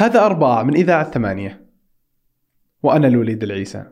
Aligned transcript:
هذا 0.00 0.26
أربعة 0.26 0.62
من 0.62 0.74
إذاعة 0.74 1.10
ثمانية. 1.10 1.60
وأنا 2.82 3.08
الوليد 3.08 3.42
العيسى. 3.42 3.84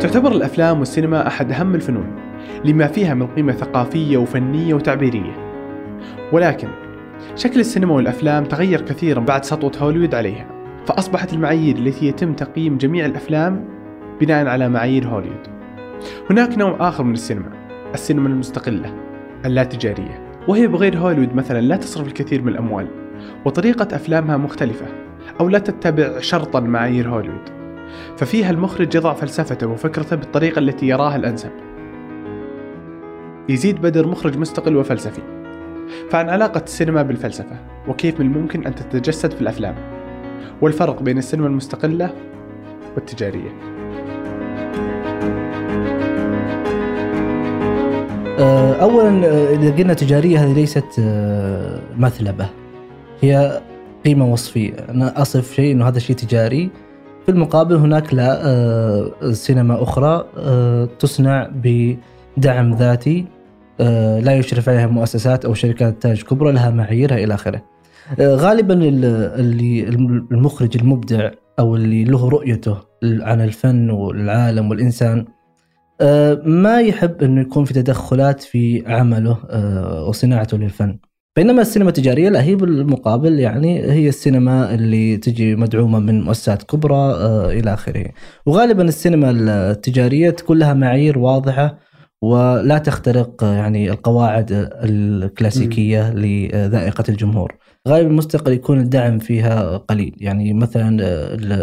تعتبر 0.00 0.32
الأفلام 0.32 0.78
والسينما 0.78 1.26
أحد 1.26 1.52
أهم 1.52 1.74
الفنون 1.74 2.16
لما 2.64 2.86
فيها 2.86 3.14
من 3.14 3.26
قيمة 3.26 3.52
ثقافية 3.52 4.16
وفنية 4.16 4.74
وتعبيرية. 4.74 5.32
ولكن 6.32 6.68
شكل 7.34 7.60
السينما 7.60 7.94
والأفلام 7.94 8.44
تغير 8.44 8.80
كثيرا 8.80 9.20
بعد 9.20 9.44
سطوة 9.44 9.72
هوليوود 9.78 10.14
عليها 10.14 10.46
فأصبحت 10.86 11.32
المعايير 11.32 11.76
التي 11.76 12.06
يتم 12.06 12.34
تقييم 12.34 12.78
جميع 12.78 13.06
الأفلام 13.06 13.68
بناء 14.20 14.46
على 14.46 14.68
معايير 14.68 15.08
هوليوود. 15.08 15.46
هناك 16.30 16.58
نوع 16.58 16.88
آخر 16.88 17.04
من 17.04 17.12
السينما 17.12 17.52
السينما 17.94 18.28
المستقلة 18.28 18.94
اللا 19.44 19.64
تجارية. 19.64 20.38
وهي 20.48 20.66
بغير 20.66 20.98
هوليوود 20.98 21.34
مثلا 21.34 21.60
لا 21.60 21.76
تصرف 21.76 22.06
الكثير 22.06 22.42
من 22.42 22.48
الأموال. 22.48 23.01
وطريقة 23.44 23.96
أفلامها 23.96 24.36
مختلفة 24.36 24.86
أو 25.40 25.48
لا 25.48 25.58
تتبع 25.58 26.20
شرطا 26.20 26.60
معايير 26.60 27.08
هوليوود. 27.08 27.48
ففيها 28.16 28.50
المخرج 28.50 28.94
يضع 28.94 29.12
فلسفته 29.12 29.66
وفكرته 29.66 30.16
بالطريقة 30.16 30.58
التي 30.58 30.88
يراها 30.88 31.16
الأنسب. 31.16 31.50
يزيد 33.48 33.82
بدر 33.82 34.06
مخرج 34.06 34.38
مستقل 34.38 34.76
وفلسفي. 34.76 35.22
فعن 36.10 36.28
علاقة 36.28 36.62
السينما 36.64 37.02
بالفلسفة 37.02 37.56
وكيف 37.88 38.20
من 38.20 38.26
الممكن 38.26 38.66
أن 38.66 38.74
تتجسد 38.74 39.30
في 39.30 39.40
الأفلام. 39.40 39.74
والفرق 40.60 41.02
بين 41.02 41.18
السينما 41.18 41.46
المستقلة 41.46 42.10
والتجارية. 42.94 43.50
آه، 48.38 48.74
اولا 48.74 49.26
آه، 49.26 49.54
إذا 49.54 49.76
قلنا 49.76 49.94
تجارية 49.94 50.44
هذه 50.44 50.52
ليست 50.52 50.98
آه، 50.98 51.80
مثلبة. 51.98 52.61
هي 53.22 53.60
قيمة 54.04 54.32
وصفية. 54.32 54.72
أنا 54.88 55.22
أصف 55.22 55.54
شيء 55.54 55.72
إنه 55.72 55.88
هذا 55.88 55.98
شيء 55.98 56.16
تجاري. 56.16 56.70
في 57.26 57.28
المقابل 57.28 57.74
هناك 57.74 58.14
لا 58.14 59.32
سينما 59.32 59.82
أخرى 59.82 60.24
تصنع 60.98 61.50
بدعم 61.54 62.74
ذاتي 62.74 63.24
لا 64.20 64.34
يشرف 64.34 64.68
عليها 64.68 64.86
مؤسسات 64.86 65.44
أو 65.44 65.54
شركات 65.54 65.92
انتاج 65.92 66.22
كبرى 66.22 66.52
لها 66.52 66.70
معاييرها 66.70 67.16
إلى 67.16 67.34
آخره. 67.34 67.62
غالبا 68.20 68.74
اللي 68.74 69.88
المخرج 70.32 70.76
المبدع 70.76 71.30
أو 71.58 71.76
اللي 71.76 72.04
له 72.04 72.28
رؤيته 72.28 72.78
عن 73.02 73.40
الفن 73.40 73.90
والعالم 73.90 74.70
والإنسان 74.70 75.24
آه، 76.00 76.42
ما 76.44 76.80
يحب 76.80 77.22
إنه 77.22 77.40
يكون 77.40 77.64
في 77.64 77.74
تدخلات 77.74 78.42
في 78.42 78.84
عمله 78.86 79.38
آه، 79.50 80.04
وصناعته 80.08 80.56
للفن. 80.56 80.98
بينما 81.36 81.62
السينما 81.62 81.88
التجارية 81.88 82.28
لا 82.28 82.42
هي 82.42 82.54
بالمقابل 82.54 83.38
يعني 83.38 83.82
هي 83.92 84.08
السينما 84.08 84.74
اللي 84.74 85.16
تجي 85.16 85.56
مدعومة 85.56 85.98
من 85.98 86.22
مؤسسات 86.22 86.62
كبرى 86.62 86.94
آه، 86.94 87.52
إلى 87.52 87.74
آخره. 87.74 88.04
وغالبا 88.46 88.82
السينما 88.82 89.30
التجارية 89.30 90.30
تكون 90.30 90.58
لها 90.58 90.74
معايير 90.74 91.18
واضحة 91.18 91.78
ولا 92.22 92.78
تخترق 92.78 93.44
يعني 93.44 93.90
القواعد 93.90 94.70
الكلاسيكية 94.84 96.10
لذائقة 96.14 97.04
الجمهور. 97.08 97.56
غالبا 97.88 98.10
المستقل 98.10 98.52
يكون 98.52 98.80
الدعم 98.80 99.18
فيها 99.18 99.76
قليل. 99.76 100.16
يعني 100.20 100.52
مثلا 100.52 100.98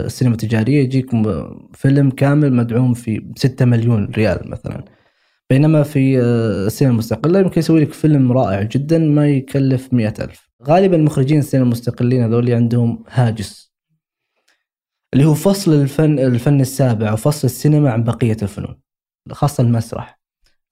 السينما 0.05 0.33
التجارية 0.33 0.83
يجيك 0.83 1.09
فيلم 1.73 2.09
كامل 2.09 2.53
مدعوم 2.53 2.93
في 2.93 3.31
6 3.35 3.65
مليون 3.65 4.11
ريال 4.15 4.49
مثلا. 4.49 4.83
بينما 5.49 5.83
في 5.83 6.19
السينما 6.19 6.93
المستقلة 6.93 7.39
يمكن 7.39 7.59
يسوي 7.59 7.81
لك 7.81 7.93
فيلم 7.93 8.31
رائع 8.31 8.61
جدا 8.61 8.97
ما 8.97 9.29
يكلف 9.29 9.93
مئة 9.93 10.13
ألف. 10.23 10.49
غالبا 10.63 10.95
المخرجين 10.95 11.39
السينما 11.39 11.65
المستقلين 11.65 12.23
هذول 12.23 12.51
عندهم 12.51 13.03
هاجس 13.09 13.69
اللي 15.13 15.25
هو 15.25 15.33
فصل 15.33 15.73
الفن 15.73 16.19
الفن 16.19 16.61
السابع 16.61 17.13
وفصل 17.13 17.47
السينما 17.47 17.91
عن 17.91 18.03
بقية 18.03 18.37
الفنون 18.41 18.75
خاصة 19.31 19.63
المسرح 19.63 20.19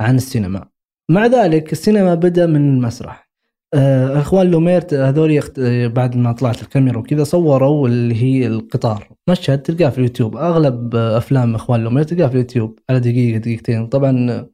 عن 0.01 0.15
السينما. 0.15 0.69
مع 1.09 1.25
ذلك 1.25 1.71
السينما 1.71 2.15
بدأ 2.15 2.45
من 2.45 2.73
المسرح. 2.73 3.29
آه، 3.73 4.19
أخوان 4.21 4.51
لوميرت 4.51 4.93
هذول. 4.93 5.41
بعد 5.89 6.15
ما 6.15 6.31
طلعت 6.31 6.61
الكاميرا 6.61 6.97
وكذا 6.97 7.23
صوروا 7.23 7.87
اللي 7.87 8.23
هي 8.23 8.47
القطار. 8.47 9.09
مشهد 9.29 9.61
تلقاه 9.61 9.89
في 9.89 9.97
اليوتيوب. 9.97 10.37
أغلب 10.37 10.95
أفلام 10.95 11.55
أخوان 11.55 11.83
لوميرت 11.83 12.09
تلقاه 12.09 12.27
في 12.27 12.33
اليوتيوب. 12.33 12.79
على 12.89 12.99
دقيقة 12.99 13.37
دقيقتين. 13.37 13.87
طبعا 13.87 14.47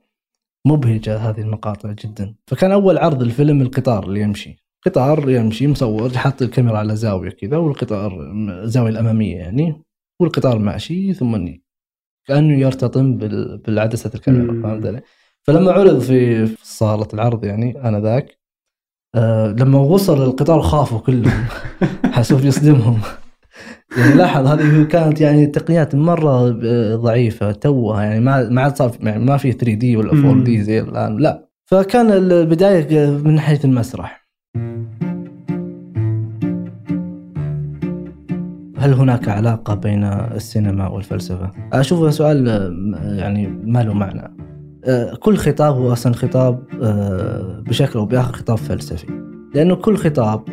مبهجة 0.66 1.18
هذه 1.18 1.42
المقاطع 1.42 1.92
جدا. 1.92 2.36
فكان 2.48 2.72
أول 2.72 2.98
عرض 2.98 3.22
الفيلم 3.22 3.62
القطار 3.62 4.04
اللي 4.04 4.22
يمشي. 4.22 4.64
قطار 4.86 5.30
يمشي 5.30 5.68
مصور 5.68 6.10
حاط 6.10 6.42
الكاميرا 6.42 6.78
على 6.78 6.96
زاوية 6.96 7.30
كذا 7.30 7.58
والقطار 7.58 8.32
الزاويه 8.64 8.90
الأمامية 8.90 9.38
يعني 9.38 9.84
والقطار 10.20 10.60
ماشي 10.60 11.14
ثم 11.14 11.48
كأنه 12.26 12.60
يرتطم 12.60 13.18
بالعدسة 13.58 14.12
الكاميرا 14.16 14.62
فهمت 14.64 14.86
علي؟ 14.86 15.02
فلما 15.44 15.72
عرض 15.72 16.00
في 16.00 16.48
صالة 16.64 17.08
العرض 17.14 17.46
يعني 17.46 17.88
انذاك 17.88 18.40
آه 19.16 19.48
لما 19.48 19.80
وصل 19.80 20.24
القطار 20.24 20.62
خافوا 20.62 21.00
كلهم. 21.00 21.46
حسوا 22.16 22.40
بيصدمهم 22.40 23.02
يعني 23.98 24.14
لاحظ 24.16 24.48
هذه 24.48 24.84
كانت 24.84 25.22
يعني 25.22 25.46
تقنيات 25.48 25.96
مرة 25.96 26.50
ضعيفة 26.96 27.52
توها 27.52 28.04
يعني 28.04 28.20
ما 28.20 28.50
ما 28.50 28.62
عاد 28.62 28.76
صار 28.76 28.92
يعني 29.02 29.26
ما 29.26 29.38
في 29.38 29.52
3 29.52 29.74
دي 29.74 29.98
ولا 29.98 30.12
4 30.12 30.44
دي 30.44 30.64
زي 30.64 30.80
الآن. 30.80 31.18
لا. 31.18 31.50
فكان 31.66 32.12
البداية 32.12 33.10
من 33.10 33.36
ناحيه 33.36 33.60
المسرح. 33.64 34.24
هل 38.78 38.94
هناك 38.94 39.30
علاقة 39.30 39.74
بين 39.74 40.04
السينما 40.04 40.88
والفلسفة؟ 40.88 41.52
أشوفه 41.74 42.10
سؤال 42.10 42.48
يعني 43.04 43.48
ما 43.48 43.84
له 43.84 43.94
معنى. 43.94 44.38
آه، 44.86 45.16
كل 45.16 45.38
خطاب 45.38 45.76
هو 45.76 45.94
أصلا 45.94 46.14
خطاب 46.14 46.64
آه، 46.82 47.64
بشكل 47.68 48.00
أو 48.00 48.06
بآخر 48.06 48.34
خطاب 48.34 48.58
فلسفي. 48.58 49.08
لأنه 49.56 49.76
كل 49.76 49.98
خطاب 49.98 50.44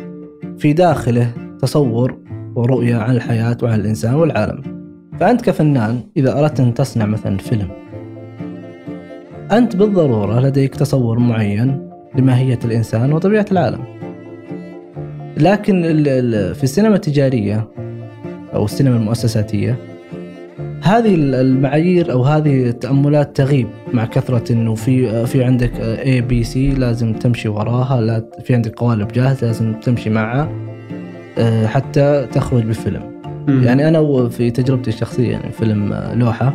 في 0.57 0.73
داخله 0.73 1.33
تصور 1.61 2.20
ورؤية 2.55 2.95
عن 2.95 3.15
الحياة 3.15 3.57
وعن 3.63 3.79
الإنسان 3.79 4.13
والعالم. 4.13 4.61
فأنت 5.19 5.41
كفنان 5.41 5.99
إذا 6.17 6.39
أردت 6.39 6.59
أن 6.59 6.73
تصنع 6.73 7.05
مثلا 7.05 7.37
فيلم 7.37 7.67
أنت 9.51 9.75
بالضرورة 9.75 10.39
لديك 10.39 10.75
تصور 10.75 11.19
معين 11.19 11.89
لماهية 12.15 12.59
الإنسان 12.65 13.13
وطبيعة 13.13 13.45
العالم. 13.51 13.83
لكن 15.37 15.81
في 16.53 16.63
السينما 16.63 16.95
التجارية 16.95 17.67
أو 18.53 18.65
السينما 18.65 18.95
المؤسساتية 18.95 19.77
هذه 20.83 21.15
المعايير 21.15 22.11
أو 22.11 22.23
هذه 22.23 22.69
التأملات 22.69 23.35
تغيب 23.35 23.67
مع 23.93 24.05
كثرة 24.05 24.53
إنه 24.53 24.75
في 24.75 25.25
في 25.25 25.43
عندك 25.43 25.71
ABC 25.79 26.69
لازم 26.69 27.13
تمشي 27.13 27.49
وراها 27.49 28.01
لا 28.01 28.25
في 28.43 28.55
عندك 28.55 28.75
قوالب 28.75 29.07
جاهزة 29.07 29.47
لازم 29.47 29.73
تمشي 29.73 30.09
معها. 30.09 30.70
حتى 31.65 32.27
تخرج 32.31 32.63
بفيلم. 32.63 33.21
م. 33.47 33.63
يعني 33.63 33.87
أنا 33.87 34.29
في 34.29 34.51
تجربتي 34.51 34.89
الشخصية 34.89 35.31
يعني 35.31 35.51
فيلم 35.51 35.93
آه، 35.93 36.15
لوحة. 36.15 36.53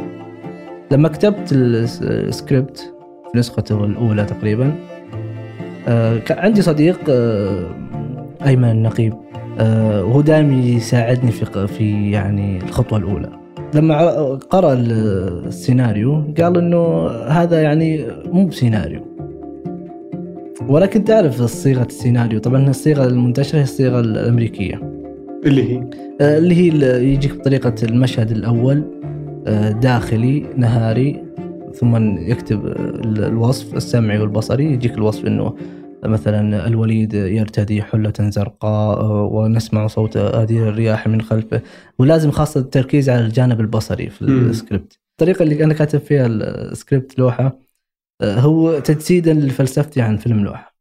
لما 0.93 1.09
كتبت 1.09 1.49
السكريبت 1.53 2.93
في 3.33 3.39
نسخته 3.39 3.85
الأولى 3.85 4.25
تقريبا 4.25 4.75
آه، 5.89 6.19
كان 6.19 6.39
عندي 6.39 6.63
صديق 6.63 7.01
أيمن 8.47 8.71
النقيب 8.71 9.15
وهو 9.61 10.21
دائما 10.21 10.55
يساعدني 10.55 11.31
في 11.31 11.67
في 11.67 12.11
يعني 12.11 12.59
الخطوة 12.63 12.99
الأولى. 12.99 13.31
لما 13.75 14.11
قرأ 14.51 14.73
السيناريو 14.73 16.25
قال 16.41 16.59
إنه 16.59 17.09
هذا 17.09 17.63
يعني 17.63 18.07
مو 18.33 18.47
بسيناريو. 18.47 19.16
ولكن 20.69 21.05
تعرف 21.05 21.43
صيغة 21.43 21.83
السيناريو. 21.83 22.41
طبعا 22.41 22.69
الصيغة 22.69 23.07
المنتشرة 23.07 23.59
هي 23.59 23.63
الصيغة 23.63 24.01
الأمريكية. 24.01 24.81
اللي 25.47 25.73
هي؟ 25.73 25.91
آه، 26.21 26.39
اللي 26.39 26.55
هي 26.55 27.05
يجيك 27.13 27.35
بطريقة 27.35 27.75
المشهد 27.83 28.31
الأول 28.31 28.85
آه، 29.47 29.71
داخلي 29.71 30.47
نهاري 30.57 31.25
ثم 31.75 32.19
يكتب 32.19 32.67
الوصف 33.05 33.77
السمعي 33.77 34.19
والبصري. 34.19 34.65
يجيك 34.65 34.95
الوصف 34.95 35.27
إنه 35.27 35.55
مثلا 36.05 36.67
الوليد 36.67 37.15
يرتدي 37.15 37.83
حلة 37.83 38.13
زرقاء 38.21 39.05
ونسمع 39.33 39.87
صوت 39.87 40.17
هذه 40.17 40.59
الرياح 40.59 41.07
من 41.07 41.23
خلفه. 41.23 41.63
ولازم 41.99 42.31
خاصة 42.31 42.61
التركيز 42.61 43.11
على 43.11 43.27
الجانب 43.27 43.61
البصري 43.61 44.11
في 44.11 44.23
السكريبت. 44.23 44.99
الطريقة 45.11 45.43
اللي 45.43 45.65
أنا 45.65 45.75
كاتب 45.75 46.01
فيها 46.01 46.27
السكريبت 46.27 47.19
لوحة 47.19 47.66
هو 48.23 48.79
تجسيدا 48.79 49.35
لفلسفتي 49.35 50.01
عن 50.01 50.17
فيلم 50.17 50.45
لوحة 50.45 50.77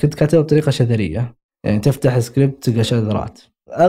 كنت 0.00 0.14
كاتبه 0.14 0.42
بطريقة 0.42 0.70
شذرية. 0.70 1.36
يعني 1.64 1.78
تفتح 1.78 2.18
سكريبت 2.18 2.64
تلقى 2.64 2.84
شذرات. 2.84 3.40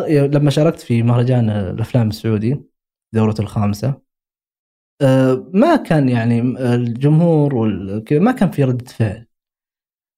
لما 0.09 0.49
شاركت 0.49 0.79
في 0.79 1.03
مهرجان 1.03 1.49
الأفلام 1.49 2.09
السعودي 2.09 2.61
دورة 3.13 3.35
الخامسة 3.39 4.01
ما 5.53 5.75
كان 5.75 6.09
يعني 6.09 6.41
الجمهور 6.75 7.55
ما 8.11 8.31
كان 8.31 8.51
في 8.51 8.63
ردة 8.63 8.85
فعل. 8.85 9.25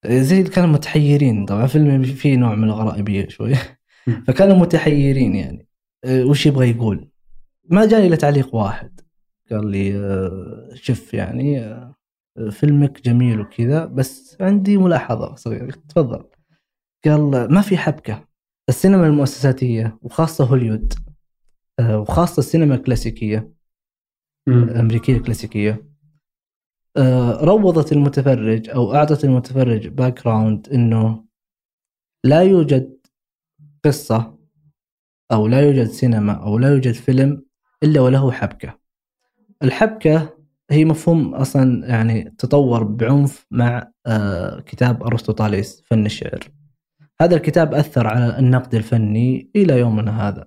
زي 0.06 0.38
اللي 0.38 0.50
كانوا 0.50 0.68
متحيرين. 0.68 1.46
طبعا 1.46 1.66
فيلم 1.66 2.02
فيه 2.02 2.36
نوع 2.36 2.54
من 2.54 2.64
الغرائبية 2.64 3.28
شوي. 3.28 3.54
فكانوا 4.26 4.56
متحيرين 4.56 5.34
يعني. 5.34 5.68
آه، 6.04 6.24
وش 6.24 6.46
يبغى 6.46 6.70
يقول؟ 6.70 7.08
ما 7.64 7.86
جاني 7.86 8.06
إلا 8.06 8.16
تعليق 8.16 8.54
واحد. 8.54 9.00
قال 9.52 9.70
لي 9.70 9.96
آه، 9.96 10.70
شوف 10.74 11.14
يعني 11.14 11.60
آه، 11.60 11.94
فيلمك 12.50 13.02
جميل 13.02 13.40
وكذا 13.40 13.84
بس 13.84 14.36
عندي 14.40 14.76
ملاحظة 14.78 15.34
صغيرة. 15.34 15.70
تفضل. 15.88 16.24
قال 17.04 17.52
ما 17.52 17.60
في 17.60 17.76
حبكة. 17.76 18.28
السينما 18.68 19.06
المؤسساتية 19.06 19.98
وخاصة 20.02 20.44
هوليوود 20.44 20.92
آه، 21.80 21.98
وخاصة 21.98 22.40
السينما 22.40 22.74
الكلاسيكية 22.74 23.52
الأمريكية 24.48 25.16
الكلاسيكية 25.16 25.86
آه، 26.96 27.44
روضت 27.44 27.92
المتفرج 27.92 28.70
أو 28.70 28.94
أعطت 28.94 29.24
المتفرج 29.24 29.88
background 29.88 30.68
إنه 30.68 31.24
لا 32.24 32.42
يوجد 32.42 32.98
قصة 33.84 34.38
أو 35.32 35.46
لا 35.46 35.60
يوجد 35.60 35.86
سينما 35.86 36.32
أو 36.32 36.58
لا 36.58 36.68
يوجد 36.68 36.92
فيلم 36.92 37.44
إلا 37.82 38.00
وله 38.00 38.32
حبكة. 38.32 38.81
الحبكة 39.62 40.28
هي 40.70 40.84
مفهوم 40.84 41.34
أصلا 41.34 41.88
يعني 41.88 42.34
تطور 42.38 42.82
بعنف 42.82 43.46
مع 43.50 43.92
آه، 44.06 44.60
كتاب 44.60 45.02
أرسطوطاليس 45.02 45.82
فن 45.86 46.06
الشعر. 46.06 46.40
هذا 47.20 47.36
الكتاب 47.36 47.74
أثر 47.74 48.06
على 48.06 48.38
النقد 48.38 48.74
الفني 48.74 49.50
إلى 49.56 49.78
يومنا 49.78 50.28
هذا. 50.28 50.44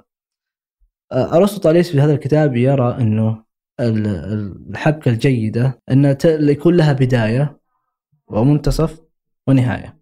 آه، 1.11 1.37
أرسطوطاليس 1.37 1.91
في 1.91 2.01
هذا 2.01 2.13
الكتاب 2.13 2.55
يرى 2.55 2.97
إنه 2.99 3.43
ال- 3.79 4.07
ال- 4.07 4.69
الحبكة 4.69 5.09
الجيدة 5.09 5.81
إن 5.91 6.17
يكون 6.25 6.75
لها 6.77 6.93
بداية 6.93 7.59
ومنتصف 8.27 9.01
ونهاية. 9.47 9.99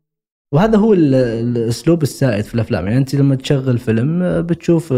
وهذا 0.51 0.77
هو 0.77 0.94
ال- 0.94 1.15
الأسلوب 1.15 2.04
السائد 2.04 2.44
في 2.44 2.56
الأفلام، 2.56 2.86
يعني 2.86 2.98
أنت 2.98 3.15
لما 3.15 3.36
تشغل 3.36 3.77
فيلم 3.77 4.24
آه، 4.24 4.42
بتشوف 4.42 4.94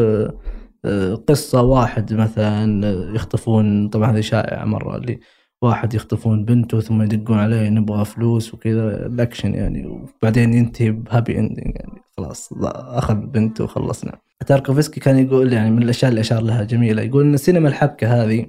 قصة 1.27 1.61
واحد 1.61 2.13
مثلا 2.13 2.89
يخطفون 3.15 3.89
طبعا 3.89 4.11
هذه 4.11 4.21
شائعة 4.21 4.65
مرة 4.65 4.97
اللي 4.97 5.19
واحد 5.61 5.93
يخطفون 5.93 6.45
بنته 6.45 6.79
ثم 6.79 7.01
يدقون 7.01 7.37
عليه 7.37 7.69
نبغى 7.69 8.05
فلوس 8.05 8.53
وكذا 8.53 9.05
الأكشن 9.05 9.53
يعني 9.53 9.87
وبعدين 9.87 10.53
ينتهي 10.53 10.91
ب 10.91 10.99
happy 10.99 11.39
ending 11.39 11.75
يعني 11.75 12.01
خلاص 12.17 12.53
أخذ 12.73 13.15
بنته 13.15 13.63
وخلصنا. 13.63 14.19
تاركوفسكي 14.47 14.99
كان 14.99 15.17
يقول 15.17 15.53
يعني 15.53 15.71
من 15.71 15.83
الأشياء 15.83 16.09
اللي 16.09 16.21
أشار 16.21 16.41
لها 16.41 16.63
جميلة 16.63 17.01
يقول 17.01 17.25
إن 17.25 17.37
سينما 17.37 17.69
الحبكة 17.69 18.23
هذه 18.23 18.45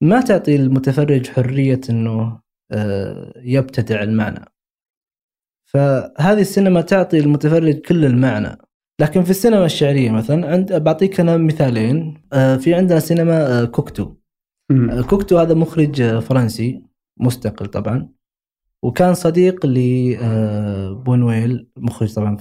ما 0.00 0.20
تعطي 0.20 0.56
المتفرج 0.56 1.26
حرية 1.26 1.80
إنه 1.90 2.40
آه، 2.72 3.32
يبتدع 3.36 4.02
المعنى. 4.02 4.44
فهذه 5.64 6.40
السينما 6.40 6.80
تعطي 6.80 7.18
المتفرج 7.18 7.74
كل 7.74 8.04
المعنى 8.04 8.58
لكن 9.02 9.22
في 9.22 9.30
السينما 9.30 9.64
الشعرية 9.64 10.10
مثلا 10.10 10.52
عند 10.52 10.72
بعطيك 10.72 11.20
أنا 11.20 11.36
مثالين. 11.36 12.22
آه، 12.32 12.56
في 12.56 12.74
عندنا 12.74 13.00
سينما 13.00 13.62
آه، 13.62 13.64
كوكتو. 13.64 14.14
آه، 14.70 15.02
كوكتو 15.02 15.38
هذا 15.38 15.54
مخرج 15.54 16.18
فرنسي 16.18 16.82
مستقل 17.20 17.66
طبعا. 17.66 18.08
وكان 18.82 19.14
صديق 19.14 19.66
لبونويل 19.66 21.68
مخرج 21.76 22.14
طبعا 22.14 22.36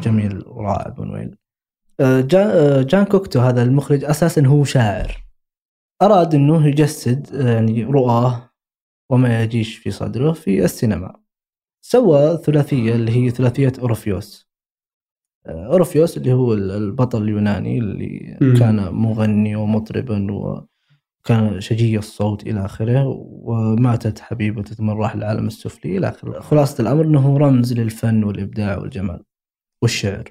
جميل 0.00 0.42
ورائع 0.46 0.88
بونويل. 0.88 1.36
جا- 2.00 2.82
جان 2.82 3.04
كوكتو 3.04 3.40
هذا 3.40 3.62
المخرج 3.62 4.04
أساسا 4.04 4.46
هو 4.46 4.64
شاعر. 4.64 5.24
أراد 6.02 6.34
إنه 6.34 6.66
يجسد 6.66 7.34
يعني 7.46 7.84
رؤاه 7.84 8.50
وما 9.10 9.42
يجيش 9.42 9.76
في 9.78 9.90
صدره 9.90 10.32
في 10.32 10.64
السينما. 10.64 11.20
سوى 11.84 12.36
ثلاثية 12.36 12.94
اللي 12.94 13.12
هي 13.12 13.30
ثلاثية 13.30 13.72
أورفيوس. 13.78 14.51
أورفيوس 15.46 16.16
اللي 16.16 16.32
هو 16.32 16.54
البطل 16.54 17.22
اليوناني 17.22 17.78
اللي 17.78 18.38
مم. 18.40 18.56
كان 18.56 18.92
مغني 18.94 19.56
ومطربا 19.56 20.26
وكان 20.32 21.60
شجي 21.60 21.98
الصوت 21.98 22.46
إلى 22.46 22.64
آخره 22.64 23.04
وماتت 23.22 24.18
حبيبته 24.20 24.74
ثم 24.74 24.90
راح 24.90 25.14
العالم 25.14 25.46
السفلي 25.46 25.98
إلى 25.98 26.08
آخره. 26.08 26.40
خلاصة 26.40 26.82
الأمر 26.82 27.04
إنه 27.04 27.38
رمز 27.38 27.72
للفن 27.72 28.24
والإبداع 28.24 28.78
والجمال 28.78 29.24
والشعر. 29.82 30.24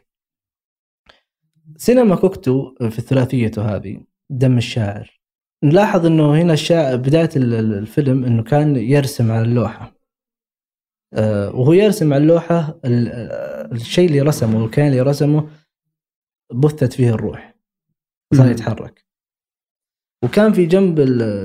سينما 1.78 2.16
كوكتو 2.16 2.75
في 2.90 3.00
الثلاثية 3.00 3.52
هذه 3.58 3.98
دم 4.30 4.58
الشاعر. 4.58 5.22
نلاحظ 5.63 6.06
إنه 6.06 6.42
هنا 6.42 6.54
الشاعر 6.54 6.96
بداية 6.96 7.30
ال- 7.36 7.54
ال- 7.54 7.74
الفيلم 7.74 8.24
إنه 8.24 8.44
كان 8.44 8.75
يرسم 8.75 9.31
على 9.31 9.42
اللوحة. 9.42 10.00
وهو 11.54 11.74
يرسم 11.74 12.13
على 12.13 12.22
اللوحة 12.24 12.80
ال- 12.86 13.08
آه، 13.08 13.72
الشيء 13.72 14.08
اللي 14.10 14.22
رسمه 14.22 14.63
والكائن 14.63 14.88
اللي 14.92 15.02
رسمه 15.02 15.50
بثت 16.54 16.94
فيه 16.94 17.10
الروح. 17.10 17.56
صار. 18.34 18.52
يتحرك. 18.52 19.06
وكان 20.24 20.54
في 20.54 20.66
جنب 20.66 20.96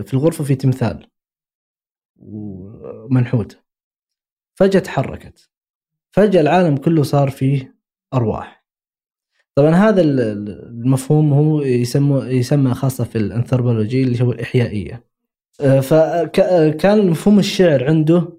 في 0.02 0.14
الغرفة 0.14 0.44
في 0.44 0.54
تمثال. 0.54 1.10
ومنحوت. 2.16 3.58
فجأة 4.54 4.80
تحركت. 4.80 5.50
فجأة 6.10 6.40
العالم 6.40 6.76
كله 6.76 7.02
صار 7.02 7.30
فيه 7.30 7.76
أرواح. 8.14 8.66
طبعا 9.54 9.70
هذا 9.70 10.00
ال- 10.02 10.20
ال- 10.20 10.68
المفهوم 10.68 11.32
هو 11.32 11.62
يسمى 11.62 12.18
يسمى 12.20 12.74
خاصة 12.74 13.04
في 13.04 13.18
الأنثروبولوجي 13.18 14.02
اللي 14.02 14.22
هو 14.22 14.32
الإحيائية. 14.32 15.04
آه، 15.60 15.80
فكان 15.80 17.10
مفهوم 17.10 17.38
الشعر 17.38 17.84
عنده 17.88 18.35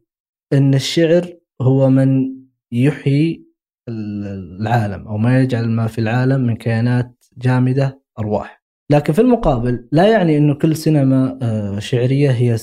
إن 0.53 0.73
الشعر 0.73 1.33
هو 1.61 1.89
من 1.89 2.35
يحيي 2.71 3.45
ال- 3.89 4.61
العالم 4.61 5.07
أو 5.07 5.17
ما 5.17 5.41
يجعل 5.41 5.69
ما 5.69 5.88
في 5.88 5.99
العالم 6.01 6.41
من 6.41 6.55
كيانات 6.55 7.25
جامدة 7.38 8.01
أرواح. 8.19 8.63
لكن 8.89 9.13
في 9.13 9.21
المقابل 9.21 9.88
لا 9.91 10.11
يعني 10.11 10.38
إنه 10.38 10.53
كل 10.55 10.75
سينما 10.75 11.39
آه، 11.41 11.79
شعرية 11.79 12.31
هي 12.31 12.57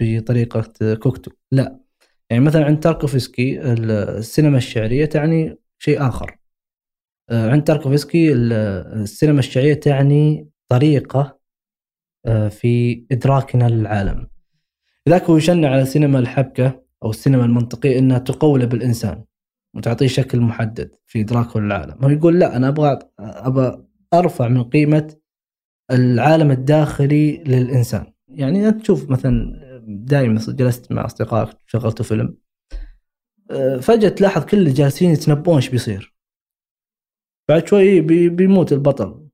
بطريقة 0.00 0.94
كوكتو 0.94 1.30
لا. 1.52 1.78
يعني 2.30 2.44
مثلا 2.44 2.64
عند 2.64 2.80
تاركوفسكي 2.80 3.60
ال- 3.60 3.90
السينما 3.90 4.56
الشعرية 4.56 5.04
تعني 5.04 5.58
شيء 5.78 6.08
آخر. 6.08 6.38
آه، 7.30 7.50
عند 7.50 7.64
تاركوفسكي 7.64 8.32
ال- 8.32 8.52
السينما 9.02 9.38
الشعرية 9.38 9.74
تعني 9.74 10.48
طريقة 10.68 11.38
آه، 12.26 12.48
في 12.48 13.04
إدراكنا 13.12 13.68
للعالم. 13.68 14.28
لذلك 15.06 15.22
هو 15.24 15.36
يشنع 15.36 15.68
على 15.70 15.84
سينما 15.84 16.18
الحبكة 16.18 16.82
أو 17.04 17.10
السينما 17.10 17.44
المنطقية 17.44 17.98
إنها 17.98 18.18
تقولب 18.18 18.74
الانسان 18.74 19.24
وتعطيه 19.76 20.06
شكل 20.06 20.40
محدد 20.40 20.90
في 21.06 21.20
ادراكه 21.20 21.60
للعالم 21.60 22.04
هو 22.04 22.08
يقول 22.08 22.38
لا 22.38 22.56
أنا 22.56 22.68
أبغى 22.68 22.98
أبغى 23.20 23.84
أرفع 24.14 24.48
من 24.48 24.64
قيمة 24.64 25.14
العالم 25.90 26.50
الداخلي 26.50 27.36
للإنسان. 27.36 28.12
يعني 28.28 28.68
أنت 28.68 28.82
تشوف 28.82 29.10
مثلا 29.10 29.52
دائما 29.86 30.40
جلست 30.48 30.92
مع 30.92 31.04
أصدقائك 31.04 31.56
شغلتوا 31.66 32.04
فيلم 32.04 32.36
فجأة 33.80 34.08
تلاحظ 34.08 34.44
كل 34.44 34.56
اللي 34.58 34.72
جالسين 34.72 35.10
يتنبؤون 35.10 35.56
إيش 35.56 35.68
بيصير. 35.68 36.14
بعد 37.48 37.66
شوي 37.66 38.00
بي- 38.00 38.28
بيموت 38.28 38.72
البطل. 38.72 39.28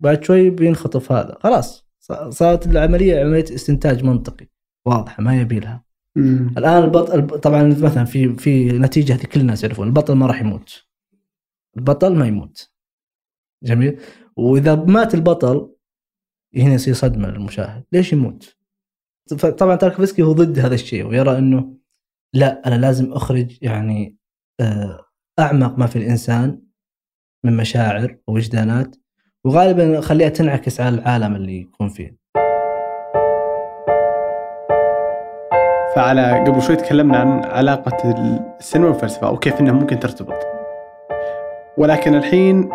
بعد 0.00 0.24
شوي 0.24 0.50
بينخطف 0.50 1.12
هذا. 1.12 1.36
خلاص 1.40 1.86
صارت 2.30 2.66
العملية 2.66 3.20
عملية 3.20 3.44
استنتاج 3.54 4.04
منطقي 4.04 4.46
واضحة 4.86 5.22
ما 5.22 5.40
يبي 5.40 5.60
لها. 5.60 5.84
مم. 6.16 6.54
الآن 6.58 6.84
البطل 6.84 7.40
طبعا 7.40 7.62
مثلا 7.62 8.04
في 8.04 8.34
في 8.34 8.72
نتيجة 8.72 9.14
هذه 9.14 9.26
كل 9.26 9.40
الناس 9.40 9.62
يعرفون 9.64 9.86
البطل 9.86 10.14
ما 10.14 10.26
راح 10.26 10.40
يموت. 10.40 10.86
البطل 11.76 12.16
ما 12.16 12.26
يموت. 12.26 12.70
جميل؟ 13.62 14.00
وإذا 14.36 14.74
مات 14.74 15.14
البطل 15.14 15.74
هنا 16.56 16.74
يصير 16.74 16.94
صدمة 16.94 17.28
للمشاهد. 17.28 17.84
ليش 17.92 18.12
يموت؟ 18.12 18.56
طبعا 19.58 19.76
تاركوفسكي 19.76 20.22
هو 20.22 20.32
ضد 20.32 20.58
هذا 20.58 20.74
الشيء 20.74 21.06
ويرى 21.06 21.38
إنه 21.38 21.76
لا 22.34 22.68
أنا 22.68 22.74
لازم 22.74 23.12
أخرج 23.12 23.58
يعني 23.62 24.16
آه، 24.60 25.06
أعمق 25.38 25.78
ما 25.78 25.86
في 25.86 25.96
الإنسان 25.96 26.62
من 27.44 27.56
مشاعر 27.56 28.18
ووجدانات 28.26 28.96
وغالبا 29.44 29.98
اخليها 29.98 30.28
تنعكس 30.28 30.80
على 30.80 30.94
العالم 30.94 31.36
اللي 31.36 31.60
يكون 31.60 31.88
فيه. 31.88 32.23
فعلى 35.94 36.44
قبل 36.46 36.62
شوي 36.62 36.76
تكلمنا 36.76 37.18
عن 37.18 37.44
علاقة 37.44 38.14
السينما 38.60 38.88
والفلسفة 38.88 39.26
أو 39.26 39.36
كيف 39.36 39.60
أنها 39.60 39.72
ممكن 39.72 40.00
ترتبط. 40.00 40.46
ولكن 41.78 42.14
الحين 42.14 42.70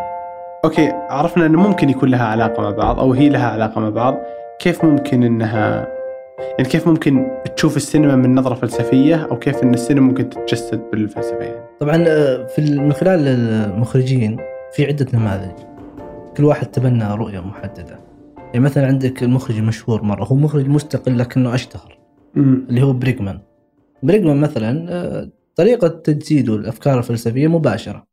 أوكي 0.65 0.91
عرفنا 1.09 1.45
أنه 1.45 1.59
ممكن 1.59 1.89
يكون 1.89 2.09
لها 2.09 2.25
علاقة 2.25 2.63
مع 2.63 2.69
بعض 2.69 2.99
أو 2.99 3.13
هي 3.13 3.29
لها 3.29 3.47
علاقة 3.47 3.81
مع 3.81 3.89
بعض. 3.89 4.17
كيف 4.59 4.85
ممكن 4.85 5.23
أنها 5.23 5.87
يعني 6.39 6.69
كيف 6.69 6.87
ممكن 6.87 7.27
تشوف 7.55 7.77
السينما 7.77 8.15
من 8.15 8.35
نظرة 8.35 8.55
فلسفية 8.55 9.27
أو 9.31 9.39
كيف 9.39 9.63
أن 9.63 9.73
السينما 9.73 10.07
ممكن 10.07 10.29
تتجسد 10.29 10.81
بالفلسفة 10.91 11.43
يعني؟ 11.43 11.61
طبعا 11.79 12.03
آه، 12.07 12.45
في 12.45 12.61
من 12.61 12.93
خلال 12.93 13.27
المخرجين 13.27 14.37
في 14.73 14.85
عدة 14.85 15.07
نماذج. 15.13 15.55
كل 16.37 16.45
واحد 16.45 16.67
تبنى 16.67 17.13
رؤية 17.13 17.39
محددة. 17.39 17.99
يعني 18.37 18.59
مثلا 18.59 18.87
عندك 18.87 19.23
المخرج 19.23 19.57
المشهور 19.57 20.03
مرة 20.03 20.23
هو 20.23 20.35
مخرج 20.35 20.67
مستقل 20.67 21.19
لكنه 21.19 21.55
أشتهر. 21.55 21.98
مم. 22.35 22.67
اللي 22.69 22.81
هو 22.81 22.93
بريغمان 22.93 23.41
بريغمان 24.03 24.41
مثلا 24.41 24.85
آه، 24.89 25.31
طريقة 25.55 25.87
تجسيده 25.87 26.55
الأفكار 26.55 26.97
الفلسفية 26.99 27.47
مباشرة 27.47 28.07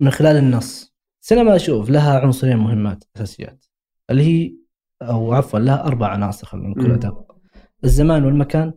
من 0.00 0.10
خلال 0.10 0.36
النص. 0.36 0.94
السينما 1.22 1.56
أشوف 1.56 1.90
لها 1.90 2.20
عنصرين 2.20 2.56
مهمات 2.56 3.04
أساسيات 3.16 3.64
اللي 4.10 4.22
هي 4.22 4.56
أو 5.02 5.32
عفوا 5.32 5.58
لها 5.58 5.84
أربع 5.86 6.08
عناصر 6.08 6.46
خلينا 6.46 6.68
نقول. 6.68 6.92
أدق 6.92 7.36
الزمان 7.84 8.24
والمكان 8.24 8.74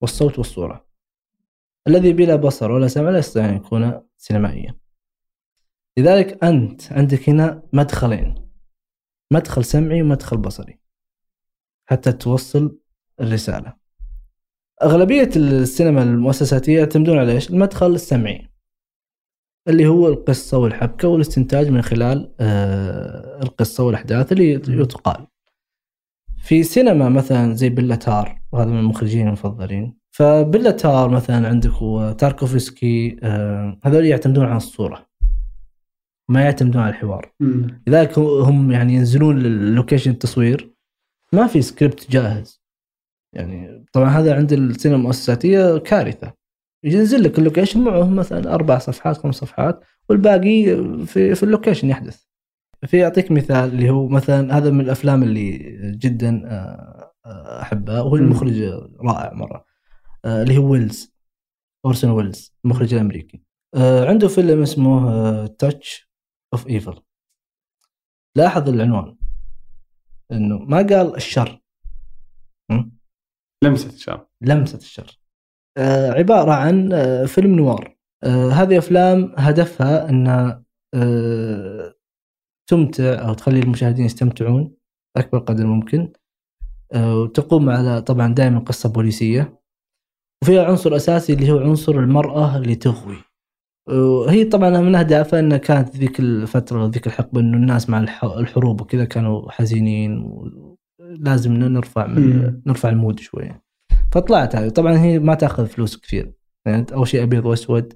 والصوت 0.00 0.38
والصورة. 0.38 0.86
الذي 1.88 2.12
بلا 2.12 2.36
بصر 2.36 2.70
ولا 2.70 2.88
سمع 2.88 3.10
لا 3.10 3.18
يستطيع 3.18 3.48
أن 3.48 3.56
يكون 3.56 4.00
سينمائيا. 4.16 4.74
لذلك 5.98 6.44
أنت 6.44 6.92
عندك 6.92 7.28
هنا 7.28 7.62
مدخلين. 7.72 8.34
مدخل 9.32 9.64
سمعي 9.64 10.02
ومدخل 10.02 10.36
بصري. 10.36 10.80
حتى 11.86 12.12
توصل 12.12 12.79
الرسالة. 13.20 13.74
أغلبية 14.82 15.30
السينما 15.36 16.02
المؤسساتية 16.02 16.78
يعتمدون 16.78 17.18
على 17.18 17.32
إيش؟ 17.32 17.50
المدخل 17.50 17.94
السمعي 17.94 18.50
اللي 19.68 19.86
هو 19.86 20.08
القصة 20.08 20.58
والحبكة 20.58 21.08
والاستنتاج 21.08 21.68
من 21.68 21.82
خلال 21.82 22.34
آه، 22.40 23.42
القصة 23.42 23.84
والأحداث 23.84 24.32
اللي 24.32 24.50
يتقال. 24.68 25.26
في 26.38 26.62
سينما 26.62 27.08
مثلا 27.08 27.54
زي 27.54 27.68
بلاتار 27.68 28.40
وهذا 28.52 28.70
من 28.70 28.78
المخرجين 28.78 29.26
المفضلين. 29.26 29.96
فبلاتار 30.10 31.10
مثلا 31.10 31.48
عندك 31.48 31.82
وتاركوفسكي 31.82 33.16
آه، 33.22 33.78
هذول 33.84 34.06
يعتمدون 34.06 34.44
على 34.44 34.56
الصورة 34.56 35.06
ما 36.28 36.42
يعتمدون 36.42 36.82
على 36.82 36.90
الحوار. 36.90 37.32
لذلك 37.86 38.18
هم 38.18 38.72
يعني 38.72 38.94
ينزلون 38.94 39.38
للوكيشن 39.38 40.10
التصوير. 40.10 40.74
ما 41.32 41.46
في 41.46 41.62
سكريبت 41.62 42.10
جاهز. 42.10 42.59
يعني 43.32 43.84
طبعا 43.92 44.08
هذا 44.08 44.36
عند 44.36 44.52
السينما 44.52 44.96
المؤسساتيه 44.96 45.78
كارثة. 45.78 46.32
ينزل 46.84 47.22
لك 47.22 47.38
ال 47.38 47.43
location 47.43 47.84
معه 47.84 48.10
مثلا 48.10 48.54
أربع 48.54 48.78
صفحات 48.78 49.16
خمس 49.16 49.34
صفحات 49.34 49.84
والباقي 50.08 50.64
في 51.06 51.34
في 51.34 51.42
ال 51.42 51.47
location 51.47 51.88
يحدث. 51.88 52.24
في 52.86 53.04
أعطيك 53.04 53.30
مثال 53.32 53.68
اللي 53.68 53.90
هو 53.90 54.08
مثلا 54.08 54.58
هذا 54.58 54.70
من 54.70 54.80
الأفلام 54.80 55.22
اللي 55.22 55.58
جدا 55.96 56.42
آه، 56.46 57.12
آه، 57.26 57.62
أحبها 57.62 58.00
وهو. 58.00 58.16
المخرج 58.16 58.62
رائع 59.00 59.32
مرة 59.34 59.64
آه، 60.24 60.42
اللي 60.42 60.58
هو 60.58 60.70
ويلز 60.70 61.14
أورسون 61.86 62.10
ويلز 62.10 62.54
المخرج 62.64 62.94
الأمريكي. 62.94 63.42
عنده 63.76 64.28
فيلم 64.28 64.62
اسمه 64.62 65.46
Touch 65.46 66.10
of 66.54 66.66
Evil 66.68 67.02
لاحظ 68.36 68.68
العنوان 68.68 69.16
إنه 70.32 70.58
ما 70.58 70.76
قال 70.76 71.16
الشر. 71.16 71.60
م- 72.70 72.99
لمسة 73.64 73.96
شر 73.96 74.26
لمسة 74.42 74.78
الشر. 74.78 75.20
آه 75.76 76.10
عبارة 76.10 76.52
عن 76.52 76.92
آه 76.92 77.24
film 77.24 77.56
noir. 77.56 77.96
آه 78.24 78.50
هذه 78.50 78.78
أفلام 78.78 79.34
هدفها 79.38 80.08
آه 80.94 81.94
تمتع 82.70 83.28
أو 83.28 83.34
تخلي 83.34 83.58
المشاهدين 83.58 84.04
يستمتعون 84.04 84.74
أكبر 85.16 85.38
قدر 85.38 85.66
ممكن. 85.66 86.12
وتقوم 86.96 87.70
على 87.70 88.02
طبعا 88.02 88.34
دائما 88.34 88.58
قصة 88.58 88.88
بوليسية. 88.88 89.60
وفيها 90.42 90.64
عنصر 90.64 90.96
أساسي 90.96 91.32
اللي 91.32 91.50
هو 91.50 91.58
عنصر 91.58 91.92
المرأة 91.92 92.56
اللي 92.56 92.74
تغوي. 92.74 93.16
وهي 93.88 94.44
طبعا 94.44 94.70
من 94.80 94.94
أهدافها 94.94 95.40
أنها 95.40 95.58
كانت 95.58 95.96
ذيك 95.96 96.20
الفترة 96.20 96.86
ذيك 96.86 97.06
الحقبة 97.06 97.40
أنه 97.40 97.56
الناس 97.56 97.90
مع 97.90 98.00
الح- 98.00 98.24
الحروب 98.24 98.80
وكذا 98.80 99.04
كانوا 99.04 99.50
حزينين 99.50 100.30
ولازم 101.10 101.52
نرفع 101.52 102.06
من. 102.06 102.62
نرفع 102.66 102.88
ال 102.88 102.94
mood 102.94 103.20
شوية 103.20 103.62
فطلعت 104.12 104.56
هذه. 104.56 104.68
طبعا 104.68 104.98
هي 104.98 105.18
ما 105.18 105.34
تأخذ 105.34 105.66
فلوس 105.66 105.96
كثير. 105.96 106.32
يعني 106.66 106.86
أول 106.92 107.08
شيء 107.08 107.22
أبيض 107.22 107.46
وأسود 107.46 107.94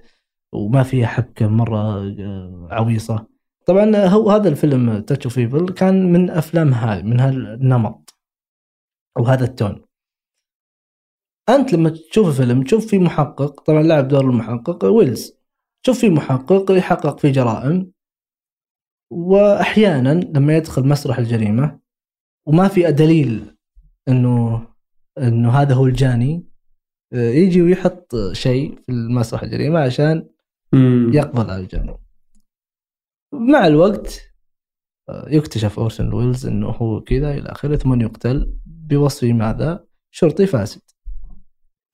وما 0.53 0.83
فيها 0.83 1.07
حبكة 1.07 1.49
مرة 1.49 1.99
آه، 2.21 2.69
عويصة. 2.71 3.27
طبعا 3.67 3.97
هو 3.97 4.31
هذا 4.31 4.49
الفيلم 4.49 5.01
Touch 5.01 5.27
of 5.27 5.39
Evil 5.39 5.69
كان 5.69 6.13
من 6.13 6.31
أفلام 6.31 6.75
هذه 6.75 7.03
من 7.03 7.21
هالنمط 7.21 8.19
أو 9.19 9.25
هذا 9.25 9.45
التون. 9.45 9.85
أنت 11.49 11.73
لما 11.73 11.91
تشوف 11.91 12.29
الفيلم 12.29 12.63
تشوف 12.63 12.87
فيه 12.87 12.99
محقق 12.99 13.61
طبعا 13.61 13.83
لعب 13.83 14.09
دور 14.09 14.25
المحقق 14.25 14.85
ويلز. 14.85 15.45
تشوف 15.83 15.99
فيه 15.99 16.11
محقق 16.11 16.71
يحقق 16.71 17.19
في 17.19 17.31
جرائم 17.31 17.93
واحيانا 19.11 20.15
لما 20.15 20.57
يدخل 20.57 20.89
مسرح 20.89 21.19
الجريمة 21.19 21.84
وما 22.47 22.69
في 22.69 22.93
دليل 22.93 23.57
انه 24.09 24.67
إنه 25.19 25.51
هذا 25.51 25.75
هو 25.75 25.87
الجاني 25.87 26.47
آه، 27.13 27.31
يجي 27.31 27.63
ويحط 27.63 28.17
شيء 28.33 28.77
في 28.87 28.93
المسرح 28.93 29.43
الجريمة 29.43 29.81
عشان 29.81 30.29
مم. 30.73 31.11
يقبض 31.15 31.51
على 31.51 31.63
الجاني 31.63 31.97
مع 33.35 33.67
الوقت 33.67 34.21
آه، 35.09 35.29
يكتشف 35.29 35.79
اورسون 35.79 36.15
ويلز 36.15 36.47
إنه 36.47 36.69
هو 36.69 37.01
كذا 37.01 37.35
إلى 37.35 37.49
آخره 37.49 37.77
ثم 37.77 38.01
يقتل 38.01 38.57
بوصف 38.67 39.25
ماذا؟ 39.25 39.87
شرطي 40.11 40.47
فاسد. 40.47 40.81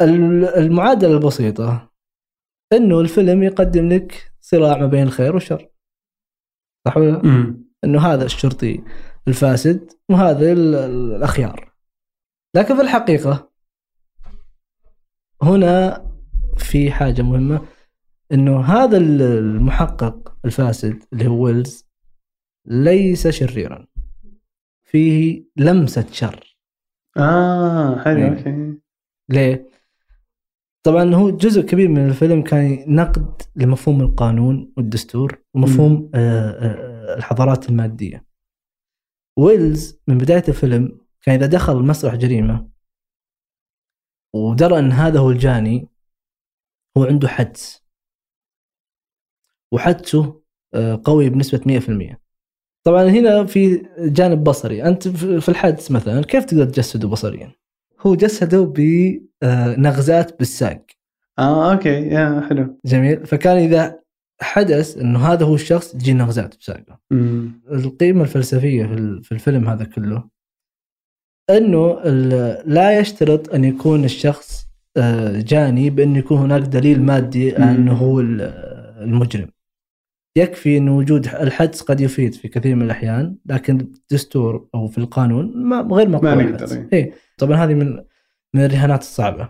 ال- 0.00 0.44
المعادلة 0.44 1.12
البسيطة 1.12 1.90
إنه 2.72 3.00
الفيلم 3.00 3.42
يقدم 3.42 3.88
لك 3.88 4.32
صراع 4.40 4.78
ما 4.78 4.86
بين 4.86 5.02
الخير 5.02 5.34
والشر. 5.34 5.68
صح 6.86 6.96
ولا. 6.96 7.22
إنه 7.84 8.00
هذا 8.06 8.24
الشرطي 8.24 8.82
الفاسد 9.28 9.92
وهذا 10.10 10.52
ال- 10.52 10.74
ال- 10.74 11.14
الأخيار. 11.16 11.72
لكن 12.56 12.76
في 12.76 12.80
الحقيقة 12.82 13.50
هنا 15.42 16.06
في 16.56 16.90
حاجة 16.92 17.22
مهمة 17.22 17.66
إنه 18.32 18.60
هذا 18.60 18.96
ال- 18.96 19.22
المحقق 19.22 20.36
الفاسد 20.44 21.02
اللي 21.12 21.26
هو 21.28 21.44
ويلز 21.44 21.86
ليس 22.66 23.28
شريرا 23.28 23.86
فيه 24.82 25.44
لمسة 25.56 26.06
شر 26.12 26.56
آه 27.16 27.98
حلو 28.04 28.16
إيه. 28.18 28.28
Okay 28.38 28.78
ليه؟ 29.28 29.70
طبعا 30.82 31.14
هو 31.14 31.30
جزء 31.30 31.62
كبير 31.62 31.88
من 31.88 32.06
الفيلم 32.06 32.42
كان 32.42 32.84
نقد 32.94 33.42
لمفهوم 33.56 34.00
القانون 34.00 34.72
والدستور 34.76 35.42
ومفهوم 35.54 36.10
آه، 36.14 36.50
آه، 36.50 37.16
الحضارات 37.16 37.68
المادية. 37.68 38.24
ويلز 39.40 40.00
من 40.08 40.18
بداية 40.18 40.44
الفيلم 40.48 41.00
كان 41.22 41.34
إذا 41.34 41.46
دخل 41.46 41.76
مسرح 41.76 42.14
جريمة 42.14 42.70
ودرى 44.34 44.78
إن 44.78 44.92
هذا 44.92 45.20
هو 45.20 45.30
الجاني 45.30 45.88
هو 46.96 47.04
عنده 47.04 47.28
حدس. 47.28 47.84
وحدسه 49.72 50.40
آه، 50.74 51.00
قوي 51.04 51.30
بنسبة 51.30 51.60
100%. 51.66 52.20
طبعا 52.84 53.04
هنا 53.04 53.44
في 53.46 53.86
جانب 53.98 54.44
بصري. 54.44 54.84
أنت 54.84 55.08
في 55.08 55.40
في 55.40 55.48
الحدس 55.48 55.90
مثلا 55.90 56.22
كيف 56.22 56.44
تقدر 56.44 56.64
تجسده 56.64 57.08
بصريا؟ 57.08 57.52
هو 58.00 58.14
جسده 58.14 58.64
بنغزات 58.64 60.38
بالساق. 60.38 60.86
آه 61.38 61.72
أوكي 61.72 62.08
يا 62.08 62.46
حلو. 62.48 62.80
جميل. 62.84 63.26
فكان 63.26 63.56
إذا 63.56 64.00
حدث 64.42 64.98
إنه 64.98 65.18
هذا 65.18 65.44
هو 65.44 65.54
الشخص 65.54 65.92
تجي 65.92 66.12
نغزات 66.12 66.56
بساقه. 66.60 67.00
القيمة 67.72 68.22
الفلسفية 68.22 68.86
في 68.86 68.94
ال- 68.94 69.24
في 69.24 69.32
الفيلم 69.32 69.68
هذا 69.68 69.84
كله 69.84 70.28
إنه 71.50 72.00
لا 72.66 72.98
يشترط 72.98 73.54
أن 73.54 73.64
يكون 73.64 74.04
الشخص 74.04 74.66
آه، 74.96 75.40
جاني 75.40 75.90
بانه 75.90 76.18
يكون 76.18 76.38
هناك 76.38 76.62
دليل 76.62 77.02
مادي. 77.02 77.56
أنه 77.56 77.92
هو 77.92 78.20
ال- 78.20 78.40
المجرم 79.02 79.48
يكفي 80.36 80.76
انه 80.78 80.96
وجود 80.96 81.26
الحدس 81.26 81.82
قد 81.82 82.00
يفيد 82.00 82.34
في 82.34 82.48
كثير 82.48 82.74
من 82.76 82.82
الأحيان 82.82 83.36
لكن 83.46 83.80
الدستور 83.80 84.68
أو 84.74 84.86
في 84.88 84.98
القانون 84.98 85.56
ما 85.64 85.80
غير 85.80 86.08
مقبول 86.08 86.30
ما. 86.34 86.42
نقدر، 86.42 86.88
إيه 86.92 87.12
طبعا 87.38 87.56
هذه 87.64 87.74
من 87.74 88.04
من 88.54 88.64
الرهانات 88.64 89.00
الصعبة 89.00 89.48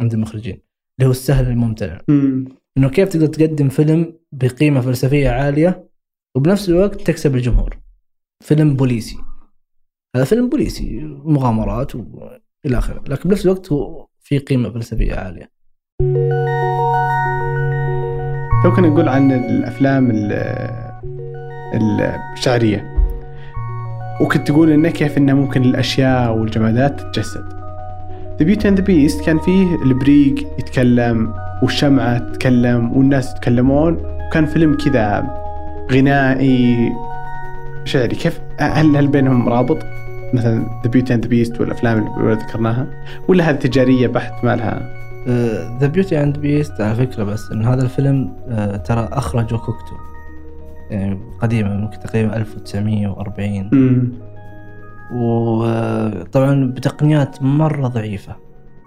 عند 0.00 0.12
المخرجين 0.14 0.62
اللي 0.98 1.06
هو 1.06 1.10
السهل 1.10 1.46
الممتنع 1.50 2.00
مم. 2.08 2.44
إنه 2.78 2.88
كيف 2.88 3.08
تقدر 3.08 3.26
تقدم 3.26 3.68
فيلم 3.68 4.14
بقيمة 4.32 4.80
فلسفية 4.80 5.30
عالية 5.30 5.88
وبنفس 6.36 6.68
الوقت 6.68 7.00
تكسب 7.00 7.34
الجمهور. 7.34 7.78
فيلم 8.44 8.76
بوليسي. 8.76 9.16
هذا 10.16 10.24
فيلم 10.24 10.48
بوليسي 10.48 11.00
مغامرات 11.24 11.94
والى 11.94 12.78
آخره. 12.78 13.04
لكن 13.08 13.28
بنفس 13.28 13.44
الوقت 13.44 13.72
هو 13.72 14.06
في 14.20 14.38
قيمة 14.38 14.70
فلسفية 14.70 15.14
عالية. 15.14 15.50
لو 18.64 18.72
كنا 18.76 18.88
نقول 18.88 19.08
عن 19.08 19.32
الأفلام 19.32 20.10
ال- 20.10 20.32
الشعرية. 22.32 22.92
وكنت 24.20 24.48
تقول 24.48 24.70
إنه 24.70 24.90
كيف 24.90 25.18
إنه 25.18 25.34
ممكن 25.34 25.62
الأشياء 25.62 26.36
والجمادات 26.36 27.00
تتجسد. 27.00 27.48
The 28.38 28.46
Beauty 28.46 28.68
and 28.68 28.78
the 28.78 28.84
Beast 28.84 29.24
كان 29.24 29.38
فيه 29.38 29.82
الإبريق 29.82 30.34
يتكلم 30.58 31.34
والشمعة 31.62 32.18
تتكلم 32.18 32.96
والناس 32.96 33.32
يتكلمون. 33.32 33.98
وكان 34.28 34.46
فيلم 34.46 34.76
كذا 34.76 35.36
غنائي. 35.92 36.92
شعري 37.84 38.16
كيف 38.16 38.40
هل 38.60 38.96
هل 38.96 39.06
بينهم 39.06 39.48
رابط؟ 39.48 39.78
مثلا 40.34 40.66
The 40.84 40.90
Beauty 40.90 41.14
and 41.14 41.26
Beast 41.26 41.60
والأفلام 41.60 42.16
اللي 42.20 42.32
ذكرناها. 42.34 42.86
ولا 43.28 43.50
هذه 43.50 43.56
تجارية 43.56 44.06
بحت 44.06 44.44
ما 44.44 44.56
لها 44.56 45.02
The 45.80 45.86
Beauty 45.86 46.22
and 46.22 46.38
Beast 46.38 46.80
على 46.80 46.94
فكرة 46.94 47.24
بس 47.24 47.50
ان 47.52 47.64
هذا 47.64 47.82
الفيلم 47.82 48.32
آه، 48.48 48.76
ترى 48.76 49.08
أخرجه 49.12 49.56
كوكتو. 49.56 49.94
يعني 50.90 51.18
قديمه 51.40 51.76
ممكن 51.76 51.98
تقريبا 52.00 52.36
1940 52.36 53.70
امم 53.72 54.12
وطبعا 55.14 56.72
بتقنيات 56.76 57.42
مرة 57.42 57.88
ضعيفة. 57.88 58.36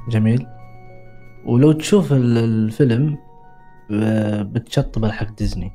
جميل. 0.10 0.46
ولو 1.46 1.72
تشوف 1.72 2.14
ال- 2.14 2.38
الفيلم 2.38 3.18
آه، 3.92 4.42
بتشطب 4.42 5.06
حق 5.06 5.36
ديزني 5.38 5.72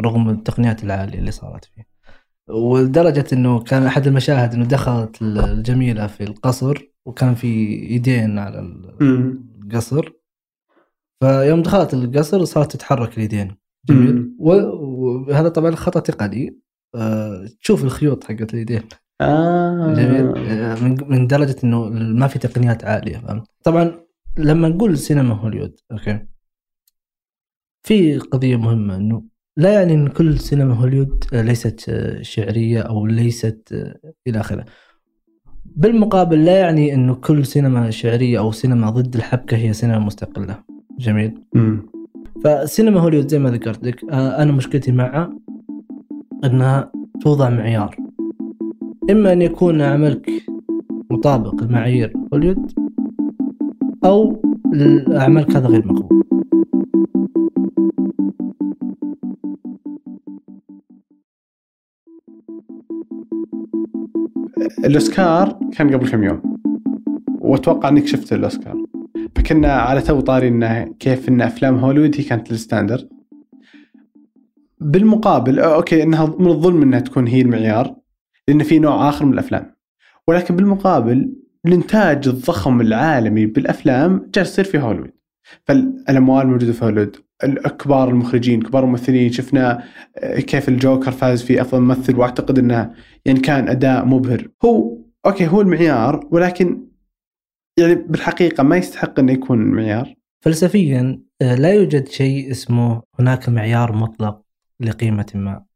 رغم 0.00 0.30
التقنيات 0.30 0.84
العالية 0.84 1.18
اللي 1.18 1.30
صارت 1.30 1.64
فيه. 1.64 1.86
ولدرجة 2.54 3.24
إنه 3.32 3.60
كان 3.60 3.82
أحد 3.82 4.06
المشاهد 4.06 4.54
إنه 4.54 4.64
دخلت 4.64 5.22
الجميلة 5.22 6.06
في 6.06 6.24
القصر 6.24 6.82
وكان 7.06 7.34
في 7.34 7.46
ايدين 7.82 8.38
على 8.38 8.58
ال- 8.60 8.96
القصر. 9.62 10.10
فيوم 11.22 11.62
دخلت 11.62 11.94
القصر 11.94 12.44
صارت 12.44 12.72
تتحرك 12.72 13.18
اليدين. 13.18 13.56
جميل. 13.88 14.34
وهذا 14.38 15.48
طبعا 15.48 15.74
خطأ 15.74 16.00
تقني. 16.00 16.58
آه، 16.94 17.46
تشوف 17.62 17.84
الخيوط 17.84 18.24
حقت 18.24 18.54
اليدين. 18.54 18.82
آه. 19.20 19.94
جميل. 19.94 20.36
آه، 20.48 20.74
من 20.84 20.96
من 21.08 21.26
درجة 21.26 21.56
إنه 21.64 21.84
ما 21.88 22.26
في 22.26 22.38
تقنيات 22.38 22.84
عالية 22.84 23.16
فهمت؟ 23.18 23.46
طبعا 23.64 24.00
لما 24.38 24.68
نقول 24.68 24.98
سينما 24.98 25.34
هوليوود 25.34 25.80
أوكي؟ 25.92 26.26
في 27.82 28.18
قضية 28.18 28.56
مهمة 28.56 28.96
إنه 28.96 29.22
لا 29.56 29.72
يعني 29.72 29.94
إن 29.94 30.08
كل 30.08 30.38
سينما 30.38 30.74
هوليوود 30.74 31.24
آه، 31.32 31.42
ليست 31.42 31.88
آه، 31.88 32.22
شعرية 32.22 32.80
أو 32.80 33.06
ليست 33.06 33.72
آه، 33.72 34.12
إلى 34.26 34.40
آخره. 34.40 34.64
بالمقابل 35.64 36.44
لا 36.44 36.58
يعني 36.58 36.94
إنه 36.94 37.14
كل 37.14 37.46
سينما 37.46 37.90
شعرية 37.90 38.38
أو 38.38 38.52
سينما 38.52 38.90
ضد 38.90 39.14
الحبكة 39.14 39.56
هي 39.56 39.72
سينما 39.72 39.98
مستقلة. 39.98 40.64
جميل؟ 40.98 41.34
امم 41.56 41.86
فسينما 42.44 43.00
هوليوود 43.00 43.28
زي 43.28 43.38
ما 43.38 43.50
ذكرت 43.50 43.84
لك 43.84 44.04
أنا 44.12 44.52
مشكلتي 44.52 44.92
معها 44.92 45.38
إنها 46.44 46.92
توضع 47.22 47.50
معيار. 47.50 47.96
إما 49.10 49.32
أن 49.32 49.42
يكون 49.42 49.82
عملك 49.82 50.30
مطابق 51.10 51.62
لمعايير 51.62 52.12
هوليوود 52.32 52.87
أو 54.04 54.42
عملك 55.08 55.56
هذا 55.56 55.66
غير 55.66 55.86
مقبول 55.86 56.22
الأوسكار 64.84 65.58
كان 65.72 65.94
قبل 65.94 66.08
كم 66.08 66.24
يوم؟ 66.24 66.58
وأتوقع 67.40 67.88
إنك 67.88 68.06
شفت 68.06 68.32
الأوسكار. 68.32 68.84
فكنا 69.36 69.72
على 69.72 70.00
تو 70.00 70.20
طاري 70.20 70.48
إنه 70.48 70.84
كيف 70.84 71.28
إن 71.28 71.40
أفلام 71.40 71.76
هوليوود 71.76 72.16
هي 72.16 72.22
كانت 72.22 72.50
ال 72.50 72.56
standard 72.56 73.08
بالمقابل 74.80 75.58
أوكي 75.58 76.02
إنها 76.02 76.36
من 76.38 76.46
الظلم 76.46 76.82
إنها 76.82 77.00
تكون 77.00 77.26
هي 77.26 77.40
المعيار 77.40 77.96
لأن 78.48 78.62
في 78.62 78.78
نوع 78.78 79.08
آخر 79.08 79.26
من 79.26 79.32
الأفلام. 79.32 79.74
ولكن 80.28 80.56
بالمقابل 80.56 81.32
الإنتاج 81.68 82.28
الضخم 82.28 82.80
العالمي 82.80 83.46
بالأفلام 83.46 84.30
جالس 84.34 84.50
يصير 84.50 84.64
في 84.64 84.78
هوليوود. 84.78 85.10
فالأموال 85.64 86.46
موجودة 86.46 86.72
في 86.72 86.84
هوليوود. 86.84 87.16
الكبار 87.44 88.08
المخرجين 88.08 88.62
كبار 88.62 88.84
الممثلين 88.84 89.32
شفنا 89.32 89.84
آه، 90.16 90.40
كيف 90.40 90.68
الجوكر 90.68 91.10
فاز 91.10 91.42
في 91.42 91.60
أفضل 91.60 91.80
ممثل 91.80 92.16
وأعتقد 92.16 92.58
إنه 92.58 92.94
يعني 93.24 93.40
كان 93.40 93.68
أداء 93.68 94.04
مبهر. 94.04 94.48
هو 94.64 94.98
أوكي 95.26 95.46
هو 95.46 95.60
المعيار 95.60 96.28
ولكن 96.30 96.88
يعني 97.78 97.94
بالحقيقة 97.94 98.62
ما 98.62 98.76
يستحق 98.76 99.18
إنه 99.18 99.32
يكون 99.32 99.58
معيار. 99.58 100.14
فلسفيا 100.44 101.20
آه، 101.42 101.54
لا 101.54 101.72
يوجد 101.72 102.08
شيء 102.08 102.50
اسمه 102.50 103.02
هناك 103.18 103.48
معيار 103.48 103.92
مطلق 103.92 104.42
لقيمة 104.80 105.26
ما. 105.34 105.67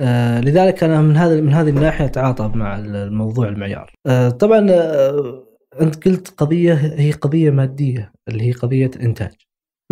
آه، 0.00 0.40
لذلك 0.40 0.84
أنا 0.84 1.00
من 1.02 1.16
هذا 1.16 1.40
من 1.40 1.52
هذه 1.52 1.68
الناحية 1.68 2.04
أتعاطى 2.04 2.52
مع 2.54 2.78
الموضوع 2.78 3.48
المعيار 3.48 3.92
آه، 4.06 4.28
طبعا 4.30 4.66
آه، 4.70 5.46
أنت 5.80 6.08
قلت 6.08 6.28
قضية 6.40 6.74
هي 6.74 7.12
قضية 7.12 7.50
مادية 7.50 8.12
اللي 8.28 8.42
هي 8.48 8.52
قضية 8.52 8.90
الإنتاج 8.96 9.32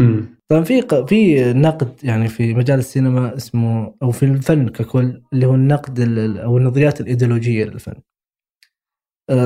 امم 0.00 0.38
طبعا 0.48 0.62
في 0.64 0.82
في 1.08 1.52
نقد 1.52 1.94
يعني 2.04 2.28
في 2.28 2.54
مجال 2.54 2.78
السينما 2.78 3.36
اسمه 3.36 3.94
أو 4.02 4.10
في 4.10 4.22
الفن 4.24 4.68
ككل 4.68 5.22
اللي 5.32 5.46
هو 5.46 5.54
النقد 5.54 6.00
ال- 6.00 6.18
ال- 6.18 6.38
أو 6.38 6.58
النظريات 6.58 7.00
الإيديولوجية 7.00 7.64
للفن. 7.64 7.94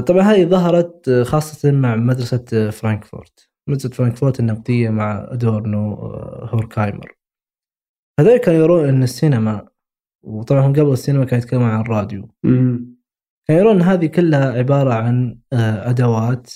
طبعا 0.07 0.23
هذه 0.23 0.45
ظهرت 0.45 1.11
خاصة 1.23 1.71
مع 1.73 1.97
مدرسة 1.97 2.71
فرانكفورت. 2.71 3.49
مدرسة 3.69 3.89
فرانكفورت 3.89 4.41
النقدية 4.41 4.91
مع 4.91 5.27
أدورنو 5.31 5.95
هوركايمر. 6.53 7.13
هذول 8.21 8.37
كانوا 8.37 8.61
يرون 8.61 8.89
إن 8.89 9.03
السينما 9.03 9.69
وطبعا 10.23 10.61
هم 10.67 10.73
قبل 10.73 10.93
السينما 10.93 11.25
كانوا 11.25 11.45
يتكلمون 11.45 11.69
عن 11.69 11.81
الراديو. 11.81 12.31
كانوا 13.49 13.61
يرون 13.63 13.77
ان 13.77 13.83
هذه 13.83 14.07
كلها 14.07 14.53
عبارة 14.53 14.95
عن 14.95 15.39
آه، 15.53 15.91
أدوات 15.91 16.53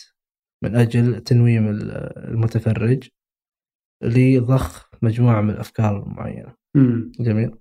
من 0.64 0.76
أجل 0.76 1.20
تنويم 1.20 1.68
ال- 1.68 1.90
المتفرج 2.28 3.08
لضخ 4.02 4.90
مجموعة 5.02 5.40
من 5.40 5.50
الأفكار 5.50 6.02
المعينة. 6.02 6.54
امم 6.76 7.12
جميل. 7.20 7.58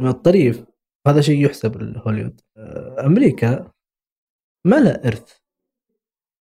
الطريف 0.00 0.64
هذا 1.06 1.20
شيء 1.20 1.44
يحسب 1.46 1.76
لهوليوود 1.82 2.40
آه، 2.56 3.06
أمريكا 3.06 3.72
ما 4.66 4.76
لها 4.76 5.06
إرث. 5.06 5.38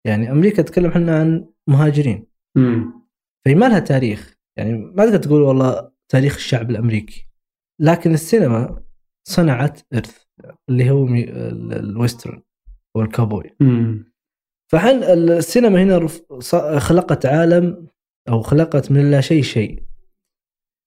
يعني 0.07 0.31
أمريكا 0.33 0.63
تتكلم 0.63 0.87
إحنا 0.91 1.19
عن 1.21 1.49
مهاجرين. 1.69 2.27
فهي 3.45 3.55
ما 3.55 3.69
لها 3.69 3.79
تاريخ. 3.79 4.39
يعني 4.57 4.73
ما 4.73 5.05
تقدر 5.07 5.19
تقول 5.19 5.43
والله 5.43 5.91
تاريخ 6.09 6.35
الشعب 6.35 6.71
الأمريكي. 6.71 7.28
لكن 7.81 8.15
السينما 8.15 8.83
صنعت 9.29 9.81
ارث 9.95 10.25
اللي 10.69 10.91
هو 10.91 11.07
الويسترن 11.73 12.43
والكابوي 12.95 13.57
فحن 14.73 15.03
السينما 15.03 15.83
هنا 15.83 16.09
خلقت 16.79 17.27
عالم 17.27 17.87
أو 18.29 18.43
خلقت 18.43 18.93
من 18.93 19.11
لا 19.11 19.21
شيء 19.21 19.43
شيء. 19.43 19.83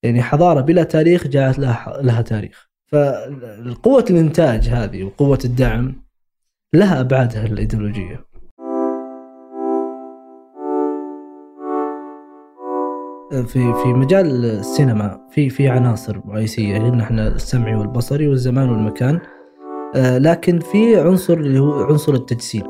يعني 0.02 0.22
حضارة 0.22 0.60
بلا 0.60 0.82
تاريخ 0.82 1.26
جاءت 1.26 1.58
لها 1.58 2.02
لها 2.02 2.22
تاريخ. 2.22 2.70
فقوه 2.86 4.04
الإنتاج 4.10 4.68
هذه 4.68 5.04
وقوة 5.04 5.38
الدعم 5.44 6.02
لها 6.74 7.00
أبعادها 7.00 7.46
الإيديولوجية. 7.46 8.24
في 13.32 13.74
في 13.82 13.92
مجال 13.92 14.44
السينما 14.44 15.20
في 15.30 15.50
في 15.50 15.68
عناصر 15.68 16.20
رئيسية 16.28 16.78
قلنا 16.78 17.02
إحنا 17.02 17.28
السمعي 17.28 17.74
والبصري 17.74 18.28
والزمان 18.28 18.70
والمكان. 18.70 19.20
آه، 19.96 20.18
لكن 20.18 20.58
في 20.58 21.00
عنصر 21.00 21.34
اللي 21.34 21.58
هو 21.58 21.82
عنصر 21.82 22.14
التجسيد 22.14 22.66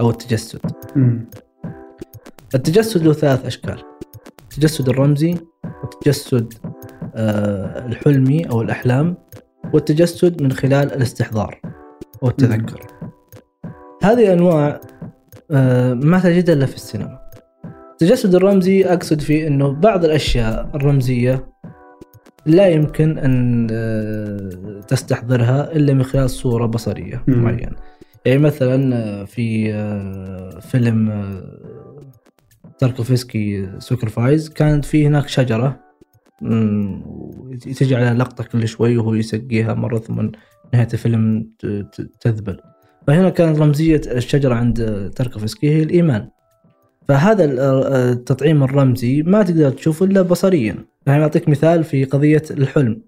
أو 0.00 0.10
التجسد. 0.10 0.60
التجسد 2.54 3.02
له 3.02 3.12
ثلاث 3.12 3.46
أشكال. 3.46 3.82
التجسد 4.42 4.88
الرمزي 4.88 5.36
والتجسد 5.82 6.54
آه، 7.14 7.86
الحلمي 7.86 8.50
أو 8.50 8.62
الأحلام 8.62 9.16
والتجسد 9.74 10.42
من 10.42 10.52
خلال 10.52 10.92
الاستحضار 10.92 11.60
أو 12.22 12.28
التذكر. 12.28 12.86
هذه 14.02 14.32
انواع 14.32 14.80
آه، 15.50 15.94
ما 15.94 16.18
تجدها 16.20 16.54
إلا 16.54 16.66
في 16.66 16.74
السينما. 16.76 17.27
التجسد 18.02 18.34
الرمزي 18.34 18.84
أقصد 18.84 19.20
فيه 19.20 19.46
إنه 19.46 19.72
بعض 19.72 20.04
الأشياء 20.04 20.70
الرمزية 20.74 21.48
لا 22.46 22.68
يمكن 22.68 23.18
أن 23.18 23.66
آه، 23.70 24.80
تستحضرها 24.88 25.72
إلا 25.72 25.92
من 25.94 26.02
خلال 26.02 26.30
صورة 26.30 26.66
بصرية 26.66 27.24
مم. 27.26 27.42
معينة. 27.42 27.76
يعني 28.26 28.38
مثلا 28.38 28.96
آه، 28.96 29.24
في 29.24 29.74
آه، 29.74 30.60
فيلم 30.60 31.32
تاركوفسكي 32.78 33.68
سوكرفايز 33.78 34.48
كانت 34.48 34.84
في 34.84 35.06
هناك 35.06 35.28
شجرة 35.28 35.80
مم، 36.42 37.02
تجي 37.76 37.96
على 37.96 38.18
لقطة 38.18 38.44
كل 38.44 38.68
شوي 38.68 38.96
وهو 38.96 39.14
يسقيها 39.14 39.74
مرة 39.74 39.98
ثم 39.98 40.30
نهاية 40.74 40.88
الفيلم 40.92 41.50
تذبل. 42.20 42.60
فهنا 43.06 43.28
كانت 43.30 43.58
رمزية 43.58 44.00
الشجرة 44.06 44.54
عند 44.54 45.10
تاركوفسكي 45.16 45.70
هي 45.70 45.82
الإيمان. 45.82 46.28
فهذا 47.08 47.44
ال- 47.44 47.58
التطعيم 48.12 48.62
الرمزي 48.62 49.22
ما 49.22 49.42
تقدر 49.42 49.70
تشوفه 49.70 50.06
إلا 50.06 50.22
بصريا. 50.22 50.84
يعني 51.06 51.22
أعطيك 51.22 51.48
مثال 51.48 51.84
في 51.84 52.04
قضية 52.04 52.42
الحلم. 52.50 53.02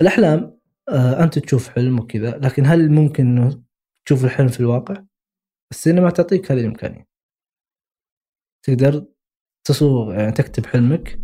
الأحلام 0.00 0.58
آه، 0.88 1.24
أنت 1.24 1.38
تشوف 1.38 1.68
حلم 1.68 1.98
وكذا 2.00 2.30
لكن 2.38 2.66
هل 2.66 2.90
ممكن 2.90 3.26
إنه 3.26 3.62
تشوف 4.06 4.24
الحلم 4.24 4.48
في 4.48 4.60
الواقع؟ 4.60 5.04
السينما 5.70 6.10
تعطيك 6.10 6.52
هذه 6.52 6.60
الإمكانية. 6.60 7.06
تقدر 8.62 9.06
تصوغ 9.64 10.12
يعني 10.14 10.32
تكتب 10.32 10.66
حلمك 10.66 11.20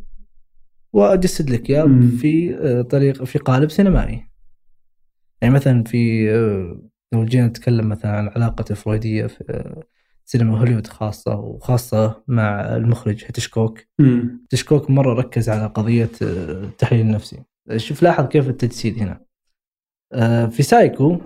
وأجسد 0.93 1.51
لك 1.51 1.71
إياه. 1.71 1.87
في 2.21 2.57
آه، 2.57 2.83
طريق 2.83 3.25
في 3.25 3.39
قالب 3.39 3.71
سينمائي. 3.71 4.31
يعني 5.43 5.55
مثلا 5.55 5.85
في 5.85 6.31
آه، 6.31 6.83
لو 7.13 7.25
جينا 7.25 7.47
نتكلم 7.47 7.89
مثلا 7.89 8.11
عن 8.11 8.29
علاقة 8.29 8.65
الفرويدية 8.71 9.27
في 9.27 9.83
سينما 10.31 10.59
هوليوود 10.59 10.87
خاصة 10.87 11.37
وخاصة 11.37 12.23
مع 12.29 12.77
المخرج 12.77 13.25
هيتشكوك. 13.25 13.81
مم. 13.99 14.41
هيتشكوك 14.43 14.91
مرة 14.91 15.15
ركز 15.15 15.49
على 15.49 15.67
قضية 15.67 16.11
آه، 16.23 16.65
التحليل 16.65 17.01
النفسي. 17.01 17.43
شوف 17.77 18.03
لاحظ 18.03 18.27
كيف 18.27 18.49
التجسيد 18.49 18.99
هنا. 18.99 19.21
آه، 20.13 20.47
في 20.47 20.63
سايكو 20.63 21.19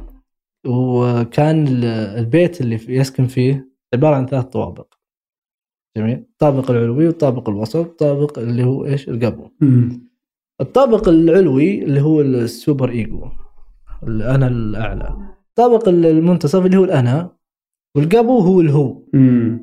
وكان 0.67 1.67
ال- 1.69 1.85
البيت 2.19 2.61
اللي 2.61 2.81
يسكن 2.89 3.27
فيه 3.27 3.69
عبارة 3.95 4.17
عن 4.17 4.27
ثلاث 4.27 4.45
طوابق. 4.45 4.95
جميل. 5.97 6.17
الطابق 6.33 6.71
العلوي 6.71 7.07
والطابق 7.07 7.49
الوسط 7.49 7.77
والطابق 7.77 8.39
اللي 8.39 8.65
هو 8.65 8.87
إيش؟ 8.87 9.09
القبو. 9.09 9.49
الطابق 10.61 11.09
العلوي 11.09 11.83
اللي 11.83 12.01
هو 12.01 12.21
ال 12.21 12.33
super 12.33 12.91
ego 12.91 13.29
الانا 14.03 14.47
الأعلى. 14.47 15.17
الطابق 15.49 15.89
المنتصف 15.89 16.67
اللي 16.67 16.77
هو 16.77 16.85
الأنا 16.85 17.42
والقبو 17.97 18.39
هو 18.39 18.61
الهو. 18.61 19.03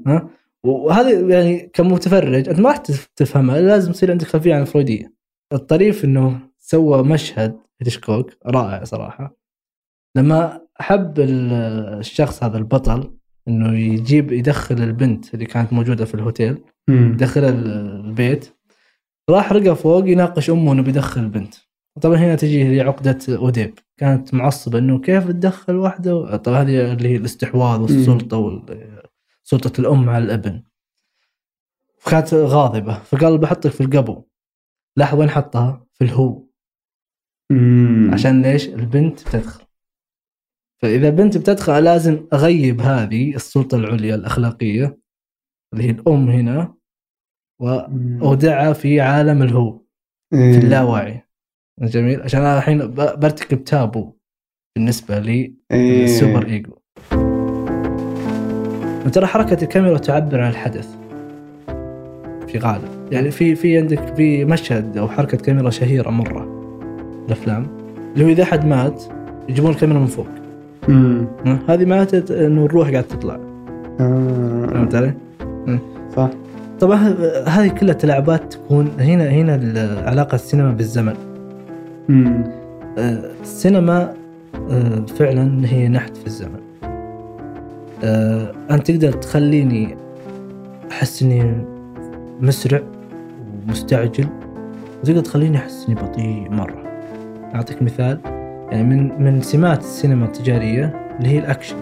ها؟ 0.08 0.30
وهذه 0.64 1.30
يعني 1.30 1.60
كمتفرج 1.74 2.50
أنت 2.50 2.60
ما 2.60 2.70
راح 2.70 2.78
تف- 2.78 3.10
تفهمها 3.16 3.62
لازم 3.62 3.92
يصير 3.92 4.12
عندك 4.12 4.28
خلفية 4.28 4.56
عن 4.56 4.62
الفرويدية. 4.62 5.14
الطريف 5.54 6.06
إنه 6.06 6.40
سوى 6.58 7.04
مشهد 7.04 7.58
هيتشكوك 7.82 8.32
رائع 8.46 8.84
صراحة. 8.84 9.36
لما 10.18 10.62
حب 10.80 11.20
ال- 11.20 11.54
الشخص 12.00 12.44
هذا 12.44 12.58
البطل 12.58 13.14
إنه 13.48 13.74
يجيب 13.80 14.32
يدخل 14.32 14.76
البنت 14.76 15.34
اللي 15.34 15.46
كانت 15.46 15.74
موجودة 15.74 16.06
في 16.06 16.14
الهوتيل 16.16 16.58
مم. 16.88 17.12
يدخل 17.14 17.44
ال- 17.44 18.06
البيت 18.06 18.54
راح 19.30 19.52
رقى 19.54 19.76
فوق 19.76 20.10
يناقش 20.10 20.50
أمه 20.50 20.74
إنه 20.74 20.82
بيدخل 20.82 21.22
البنت. 21.22 21.56
طبعا 22.02 22.18
هنا 22.18 22.36
تجي 22.36 22.64
هي 22.66 22.82
عقدة 22.82 23.18
أوديب. 23.30 23.80
كانت 23.98 24.34
معصبة 24.34 24.78
إنه 24.80 25.00
كيف 25.00 25.28
تدخل 25.28 25.76
واحدة 25.76 26.36
طبعا 26.38 26.62
هذه 26.62 26.94
اللي 26.94 27.10
هي 27.10 27.16
الاستحواذ 27.16 27.80
والسلطة 27.80 28.38
وال- 28.38 29.02
سلطة 29.44 29.82
الأم 29.82 30.10
على 30.10 30.24
الأبن. 30.24 30.64
فكانت 31.98 32.34
غاضبة. 32.34 33.00
فقال 33.00 33.38
بحطك 33.38 33.70
في 33.72 33.82
القبو. 33.82 34.24
لاحظ 34.98 35.20
وين 35.20 35.30
حطها؟ 35.30 35.86
في 35.94 36.04
الهو. 36.04 36.46
مم. 37.52 38.12
عشان 38.14 38.42
ليش؟ 38.42 38.68
البنت 38.68 39.22
بتدخل 39.28 39.64
فإذا 40.82 41.10
بنت 41.10 41.38
بتدخل 41.38 41.84
لازم 41.84 42.28
أغيب 42.34 42.82
هذه 42.82 43.36
السلطة 43.36 43.76
العليا 43.78 44.16
الأخلاقية 44.16 44.98
اللي 45.74 45.84
هي 45.84 45.90
الأم 45.90 46.30
هنا 46.30 46.74
مم. 47.60 48.20
وأودعها 48.22 48.74
في 48.74 49.02
عالم 49.02 49.44
الهو 49.44 49.82
إيه. 50.34 50.54
في 50.54 50.66
اللاواعي. 50.66 51.29
جميل 51.82 52.22
عشان 52.22 52.42
أنا 52.42 52.58
الحين 52.58 52.94
برتكب 52.96 53.64
تابو 53.64 54.14
بالنسبة 54.76 55.20
لي 55.20 55.54
إيه. 55.72 56.04
السوبر 56.04 56.46
إيجو 56.46 56.72
وترى 59.06 59.26
حركة 59.26 59.64
الكاميرا 59.64 59.98
تعبر 59.98 60.42
عن 60.42 60.50
الحدث 60.50 60.88
في 62.48 62.58
غالب 62.58 63.12
يعني 63.12 63.32
في 63.32 63.56
في 63.56 63.78
عندك 63.78 64.16
في 64.16 64.46
مشهد 64.46 64.98
أو 64.98 65.08
حركة 65.08 65.38
كاميرا 65.38 65.70
شهيرة 65.70 66.10
مرة 66.10 66.60
الأفلام 67.28 67.68
اللي 68.14 68.26
هو 68.26 68.30
إذا 68.30 68.44
أحد 68.44 68.66
مات 68.66 69.04
يجيبون 69.50 69.72
الكاميرا 69.72 70.00
من 70.00 70.06
فوق 70.06 70.28
مم. 70.88 71.28
ها؟ 71.46 71.60
هذه 71.68 71.86
ماتت 71.86 72.32
إنه 72.32 72.66
الروح 72.66 72.90
قاعدة 72.90 73.08
تطلع 73.08 73.40
آه. 74.00 74.68
فهمت 74.72 74.96
علي؟ 74.96 75.14
صح 76.16 76.30
طبعا 76.80 77.16
هذه 77.48 77.68
كلها 77.68 77.94
تلاعبات 77.94 78.54
تكون 78.54 78.92
هنا 79.00 79.30
هنا 79.30 79.54
علاقة 80.06 80.36
السينما 80.36 80.72
بالزمن 80.72 81.29
السينما 83.42 84.14
آه، 84.72 85.06
فعلا 85.18 85.68
هي 85.68 85.88
نحت 85.88 86.18
في 86.18 86.28
الزمن. 86.28 86.60
آه، 88.04 88.52
أنت 88.72 88.92
تقدر 88.92 89.12
تخليني 89.12 89.98
أحس 90.92 91.24
إني 91.24 91.66
مسرع 92.42 92.82
ومستعجل؟ 93.68 94.28
وتقدر 95.04 95.22
تخليني 95.22 95.58
أحس 95.58 95.86
إني 95.90 95.96
بطيء 95.96 96.48
مرة. 96.52 96.84
أعطيك 97.56 97.82
مثال 97.82 98.20
يعني 98.72 98.84
من 98.84 99.24
من 99.24 99.42
سمات 99.42 99.80
السينما 99.80 100.26
التجارية 100.26 101.16
اللي 101.20 101.30
هي 101.30 101.40
الأكشن. 101.40 101.76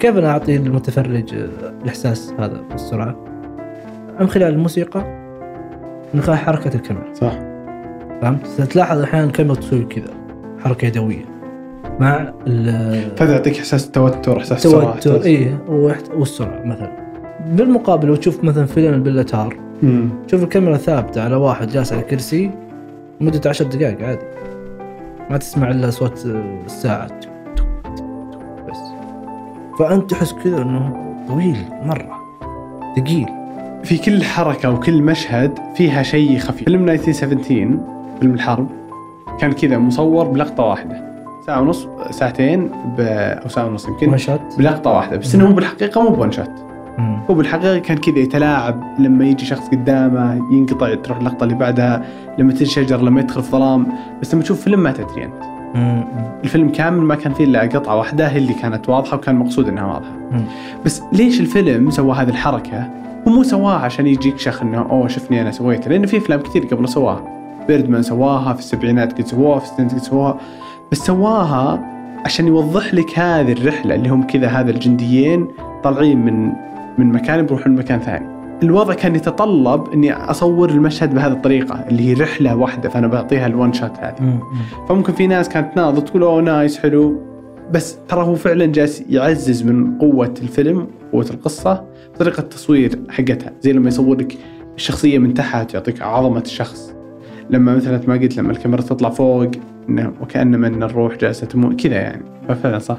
كيف 0.00 0.16
أنا 0.16 0.30
أعطي 0.30 0.58
للمتفرج 0.58 1.34
آه، 1.34 1.48
الإحساس 1.82 2.32
هذا 2.38 2.60
بالسرعة؟ 2.70 3.16
من 4.20 4.28
خلال 4.28 4.54
الموسيقى 4.54 5.04
من 6.14 6.20
خلال 6.20 6.38
حركة 6.38 6.74
الكاميرا. 6.74 7.14
صح. 7.14 7.47
فهمت؟ 8.22 8.46
ستلاحظ 8.46 9.00
أحيانا 9.02 9.26
الكاميرا 9.26 9.54
تسوي 9.54 9.84
كذا 9.84 10.10
حركة 10.64 10.86
يدوية. 10.86 11.24
مع 12.00 12.32
ال- 12.46 13.16
فهذا 13.16 13.32
يعطيك 13.32 13.58
إحساس 13.58 13.86
التوتر 13.86 14.38
إحساس 14.38 14.66
التوتر 14.66 15.24
اي 15.24 15.54
والسرعة 16.14 16.62
مثلا. 16.64 16.90
بالمقابل 17.46 18.08
لو 18.08 18.16
تشوف 18.16 18.44
مثلا 18.44 18.66
فيلم 18.66 18.94
البلاتار 18.94 19.56
مم. 19.82 20.08
شوف 20.30 20.42
الكاميرا 20.42 20.76
ثابتة 20.76 21.22
على 21.24 21.36
واحد 21.36 21.68
جالس 21.68 21.92
على 21.92 22.02
كرسي 22.02 22.50
مدة 23.20 23.50
عشر 23.50 23.64
دقائق 23.64 24.02
عادي. 24.06 24.24
ما 25.30 25.36
تسمع 25.36 25.70
إلا 25.70 25.90
صوت 25.90 26.26
الساعة. 26.66 27.08
بس. 28.68 28.76
فأنت 29.78 30.10
تحس 30.10 30.32
كذا 30.44 30.62
إنه 30.62 30.96
طويل 31.28 31.56
مرة 31.84 32.18
ثقيل. 32.96 33.26
في 33.84 33.98
كل 33.98 34.22
حركة 34.24 34.70
وكل 34.70 35.02
مشهد 35.02 35.58
فيها 35.76 36.02
شيء 36.02 36.38
خفي. 36.38 36.64
فيلم 36.64 36.88
1917 36.88 37.97
فيلم 38.20 38.34
الحرب 38.34 38.68
كان 39.40 39.52
كذا 39.52 39.78
مصور 39.78 40.28
بلقطة 40.28 40.64
واحدة. 40.64 41.08
ساعة 41.46 41.60
ونص 41.60 41.88
ساعتين 42.10 42.70
ب... 42.98 43.00
أو 43.44 43.48
ساعة 43.48 43.66
ونص 43.66 43.88
يمكن 43.88 44.08
one 44.08 44.18
shot 44.18 44.40
بلقطة 44.58 44.90
واحدة. 44.90 45.16
بس 45.16 45.34
إنه 45.34 45.46
هو 45.46 45.52
بالحقيقة 45.52 46.02
مو 46.02 46.08
بـ 46.08 46.14
one 46.14 46.32
shot. 46.32 46.50
هو 47.30 47.34
بالحقيقة 47.34 47.78
كان 47.78 47.96
كذا 47.96 48.18
يتلاعب 48.18 48.82
لما 48.98 49.24
يجي 49.24 49.46
شخص 49.46 49.68
قدامه 49.68 50.34
ينقطع 50.52 50.94
تروح 50.94 51.18
اللقطة 51.18 51.44
اللي 51.44 51.54
بعدها 51.54 52.04
لما 52.38 52.52
تجي 52.52 52.64
شجر 52.64 53.02
لما 53.02 53.20
يدخل 53.20 53.42
في 53.42 53.50
ظلام. 53.50 53.86
بس 54.22 54.34
لما 54.34 54.42
تشوف 54.42 54.60
فيلم 54.60 54.80
ما 54.80 54.92
تدري 54.92 55.24
أنت. 55.24 55.42
مم. 55.74 56.04
الفيلم 56.44 56.68
كامل 56.68 57.00
ما 57.00 57.14
كان 57.14 57.32
فيه 57.32 57.44
إلا 57.44 57.60
قطعة 57.60 57.96
واحدة 57.96 58.28
هي 58.28 58.38
اللي 58.38 58.54
كانت 58.54 58.88
واضحة 58.88 59.16
وكان 59.16 59.34
مقصود 59.34 59.68
إنها 59.68 59.84
واضحة. 59.84 60.12
مم. 60.30 60.44
بس 60.84 61.02
ليش 61.12 61.40
الفيلم 61.40 61.90
سوى 61.90 62.16
هذه 62.16 62.28
الحركة؟ 62.28 62.90
هو 63.28 63.32
مو 63.32 63.42
سواها 63.42 63.78
عشان 63.78 64.06
يجيك 64.06 64.38
شخ 64.38 64.62
إنه 64.62 64.80
oh 64.90 65.08
شفني 65.08 65.42
أنا 65.42 65.50
سويتها 65.50 65.88
لأن 65.88 66.06
في 66.06 66.16
أفلام 66.16 66.40
كثير 66.40 66.64
قبل 66.64 66.88
سواها. 66.88 67.37
بيردمان 67.68 68.02
سواها 68.02 68.52
في 68.52 68.58
السبعينات 68.58 69.12
قد 69.12 69.26
سواها 69.26 69.58
في 69.58 69.64
الستينات 69.64 69.92
قد 69.92 69.98
سواها. 69.98 70.38
بس 70.92 70.98
سواها 70.98 71.84
عشان 72.24 72.46
يوضح 72.46 72.94
لك 72.94 73.18
هذه 73.18 73.52
الرحلة 73.52 73.94
اللي 73.94 74.08
هم 74.08 74.22
كذا 74.22 74.46
هذا 74.46 74.70
الجنديين 74.70 75.48
طالعين 75.84 76.24
من 76.24 76.52
من 76.98 77.12
مكان 77.12 77.46
بيروحون 77.46 77.74
لمكان 77.74 78.00
ثاني. 78.00 78.38
الوضع 78.62 78.94
كان 78.94 79.14
يتطلب 79.14 79.92
إني 79.92 80.12
أصور 80.12 80.70
المشهد 80.70 81.14
بهذه 81.14 81.32
الطريقة 81.32 81.84
اللي 81.88 82.08
هي 82.08 82.12
رحلة 82.12 82.56
واحدة 82.56 82.88
فأنا 82.88 83.06
بعطيها 83.06 83.46
ال 83.46 83.53
one 83.53 83.72
shot 83.72 83.98
هذه. 83.98 84.20
مم. 84.20 84.40
فممكن 84.88 85.12
في 85.12 85.26
ناس 85.26 85.48
كانت 85.48 85.74
تناظر 85.74 86.00
تقول 86.00 86.22
oh 86.22 86.42
nice 86.42 86.78
حلو. 86.78 87.22
بس 87.72 87.98
ترى 88.08 88.22
هو 88.22 88.34
فعلا 88.34 88.66
جالس 88.66 89.02
يعزز 89.08 89.62
من 89.62 89.98
قوة 89.98 90.34
الفيلم 90.42 90.86
قوة 91.12 91.26
القصة 91.30 91.84
بطريقة 92.14 92.40
التصوير 92.40 92.98
حقتها. 93.10 93.52
زي 93.60 93.72
لما 93.72 93.88
يصور 93.88 94.16
لك 94.16 94.38
الشخصية 94.76 95.18
من 95.18 95.34
تحت 95.34 95.74
يعطيك 95.74 96.02
عظمة 96.02 96.40
الشخص. 96.40 96.97
لما 97.50 97.76
مثلا 97.76 98.00
ما 98.08 98.14
قلت 98.14 98.36
لما 98.36 98.50
الكاميرا 98.52 98.82
تطلع 98.82 99.10
فوق 99.10 99.50
إنه 99.88 100.12
وكأنما 100.20 100.66
إن 100.66 100.82
الروح 100.82 101.16
جالسة 101.16 101.46
تموت 101.46 101.80
كذا 101.80 101.94
يعني. 101.94 102.24
ففعلا 102.48 102.78
صح. 102.78 102.98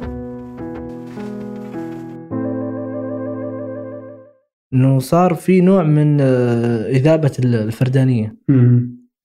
إنه 4.73 4.99
صار 4.99 5.33
في 5.33 5.61
نوع 5.61 5.83
من 5.83 6.17
آه، 6.21 6.89
إذابة 6.89 7.31
الفردانية. 7.39 8.35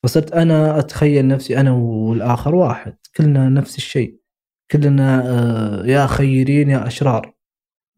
فصرت 0.03 0.33
أنا 0.33 0.79
أتخيل 0.79 1.29
نفسي 1.29 1.61
أنا 1.61 1.73
والآخر 1.73 2.55
واحد. 2.55 2.95
كلنا 3.17 3.49
نفس 3.49 3.77
الشيء. 3.77 4.17
كلنا 4.71 5.23
آه، 5.27 5.87
يا 5.87 6.07
خيرين 6.07 6.71
يا 6.71 6.87
أشرار. 6.87 7.35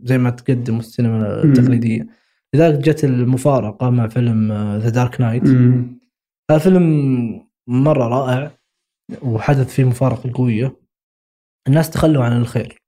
زي 0.00 0.18
ما 0.18 0.30
تقدم 0.30 0.78
السينما 0.78 1.42
التقليدية. 1.42 2.06
لذلك 2.54 2.78
جت 2.78 3.04
المفارقة 3.04 3.90
مع 3.90 4.08
فيلم 4.08 4.52
ذا 4.52 4.88
دارك 4.88 5.20
نايت 5.20 5.42
هذا 6.50 6.58
فيلم 6.58 7.48
مرة 7.66 8.08
رائع 8.08 8.58
وحدث 9.22 9.74
فيه 9.74 9.84
مفارقة 9.84 10.32
قوية. 10.34 10.80
الناس 11.68 11.90
تخلوا 11.90 12.24
عن 12.24 12.36
الخير. 12.36 12.82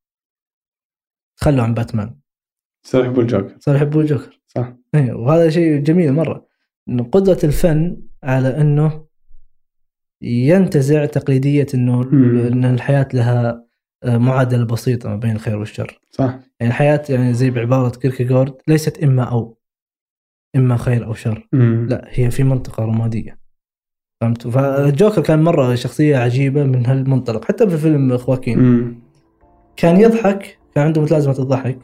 تخلوا 1.41 1.65
عن 1.65 1.75
باتمان. 1.75 2.19
صار 2.87 3.05
يحبون 3.05 3.25
الجوكر 3.25 3.57
صاروا 3.59 3.79
يحبون 3.81 4.03
الجوكر 4.03 4.41
صح. 4.47 4.73
إيه 4.95 5.13
وهذا 5.13 5.51
شيء 5.51 5.79
جميل 5.79 6.13
مرة. 6.13 6.47
إنه 6.89 7.05
قدرة 7.05 7.39
الفن 7.45 8.03
على 8.23 8.61
إنه 8.61 9.07
ينتزع 10.23 11.07
تقليدية 11.07 11.67
إنه 11.75 12.01
مم. 12.01 12.39
إن 12.39 12.65
الحياة 12.65 13.09
لها 13.15 13.69
آه، 14.05 14.19
معادلة 14.19 14.65
بسيطة 14.67 15.09
ما 15.09 15.17
بين 15.17 15.31
الخير 15.31 15.59
والشر. 15.59 16.01
صح. 16.11 16.25
يعني 16.61 16.73
الحياة 16.73 17.03
يعني 17.09 17.35
زي 17.35 17.51
بعبارة 17.51 17.99
كيركيغورد 17.99 18.55
ليست 18.69 19.03
إما 19.03 19.23
أو 19.23 19.59
إما 20.57 20.77
خير 20.77 21.07
أو 21.07 21.15
شر. 21.15 21.49
لا 21.89 22.05
هي 22.09 22.31
في 22.31 22.43
منطقة 22.45 22.85
رمادية. 22.85 23.48
فهمت؟ 24.21 24.49
فالجوكر 24.49 25.23
كان 25.23 25.43
مرة 25.43 25.75
شخصية 25.75 26.17
عجيبة 26.17 26.65
من 26.65 26.87
هالمنطلق. 26.87 27.45
حتى 27.45 27.69
في 27.69 27.77
فيلم 27.79 28.17
خواكين. 28.17 28.59
مم. 28.59 28.95
كان 29.77 30.01
يضحك 30.01 30.59
كان 30.75 30.85
عنده 30.85 31.01
متلازمة 31.03 31.39
الضحك. 31.39 31.79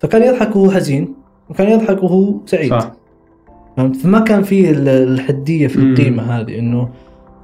فكان 0.00 0.22
يضحك 0.22 0.56
وهو 0.56 0.70
حزين 0.70 1.14
وكان 1.50 1.68
يضحك 1.68 2.02
وهو 2.02 2.34
سعيد. 2.46 2.70
صح. 2.70 2.92
فهمت؟ 3.76 3.96
فما 3.96 4.20
كان 4.20 4.42
في 4.42 4.70
ال- 4.70 4.88
الحدية 4.88 5.66
في 5.66 5.78
مم. 5.78 5.92
القيمة 5.92 6.22
هذه 6.22 6.58
انه 6.58 6.88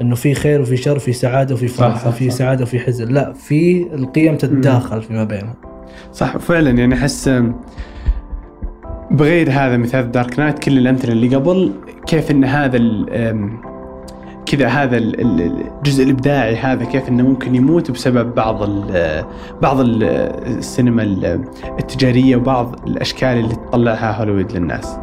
إنه 0.01 0.15
في 0.15 0.35
خير 0.35 0.61
وفي 0.61 0.77
شر 0.77 0.99
في 0.99 1.13
سعادة 1.13 1.55
وفي 1.55 1.69
فرح 1.69 2.07
وفي. 2.07 2.31
سعادة 2.31 2.63
وفي 2.63 2.79
حزن. 2.79 3.09
لا 3.09 3.33
في 3.33 3.87
القيم 3.95 4.37
تتداخل 4.37 5.03
فيما 5.03 5.25
بينها 5.25 5.55
صح 6.13 6.37
فعلا. 6.37 6.71
يعني 6.71 6.95
أحس 6.95 7.31
بغير 9.11 9.51
هذا 9.51 9.77
مثال 9.77 10.11
دارك 10.13 10.39
نايت 10.39 10.59
كل 10.59 10.79
الأمثلة 10.79 11.13
اللي 11.13 11.37
قبل 11.37 11.73
كيف 12.07 12.31
إن 12.31 12.45
هذا 12.45 12.77
كذا 14.51 14.69
هذا 14.69 14.97
ال- 14.97 15.21
ال- 15.21 15.67
الجزء 15.79 16.05
الإبداعي 16.05 16.57
هذا 16.57 16.85
كيف 16.85 17.09
إنه 17.09 17.23
ممكن 17.23 17.55
يموت 17.55 17.91
بسبب 17.91 18.35
بعض 18.35 18.63
ال 18.63 19.25
بعض 19.63 19.81
ال- 19.81 20.03
السينما 20.59 21.03
ال- 21.03 21.45
التجارية 21.79 22.37
وبعض 22.37 22.89
الأشكال 22.89 23.29
اللي 23.29 23.55
تطلعها 23.55 24.13
هوليوود 24.19 24.53
للناس. 24.53 24.99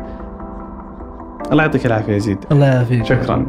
الله 1.52 1.64
يعطيك 1.64 1.86
العافية 1.86 2.14
يزيد. 2.14 2.38
الله 2.52 2.66
يعافيك. 2.66 3.06
شكرا. 3.06 3.46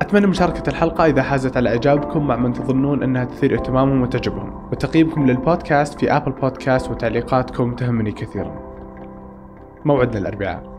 أتمنى 0.00 0.26
مشاركة 0.26 0.70
الحلقة 0.70 1.06
إذا 1.06 1.22
حازت 1.22 1.56
على 1.56 1.68
إعجابكم 1.68 2.26
مع 2.26 2.36
من 2.36 2.52
تظنون 2.52 3.02
أنها 3.02 3.24
تثير 3.24 3.54
اهتمامهم 3.54 4.02
وتعجبهم 4.02 4.52
وتقييمكم 4.72 5.26
للبودكاست 5.26 6.00
في 6.00 6.16
أبل 6.16 6.32
بودكاست 6.32 6.90
وتعليقاتكم 6.90 7.74
تهمني 7.74 8.12
كثيرا. 8.12 8.52
موعدنا 9.84 10.18
الأربعاء. 10.18 10.73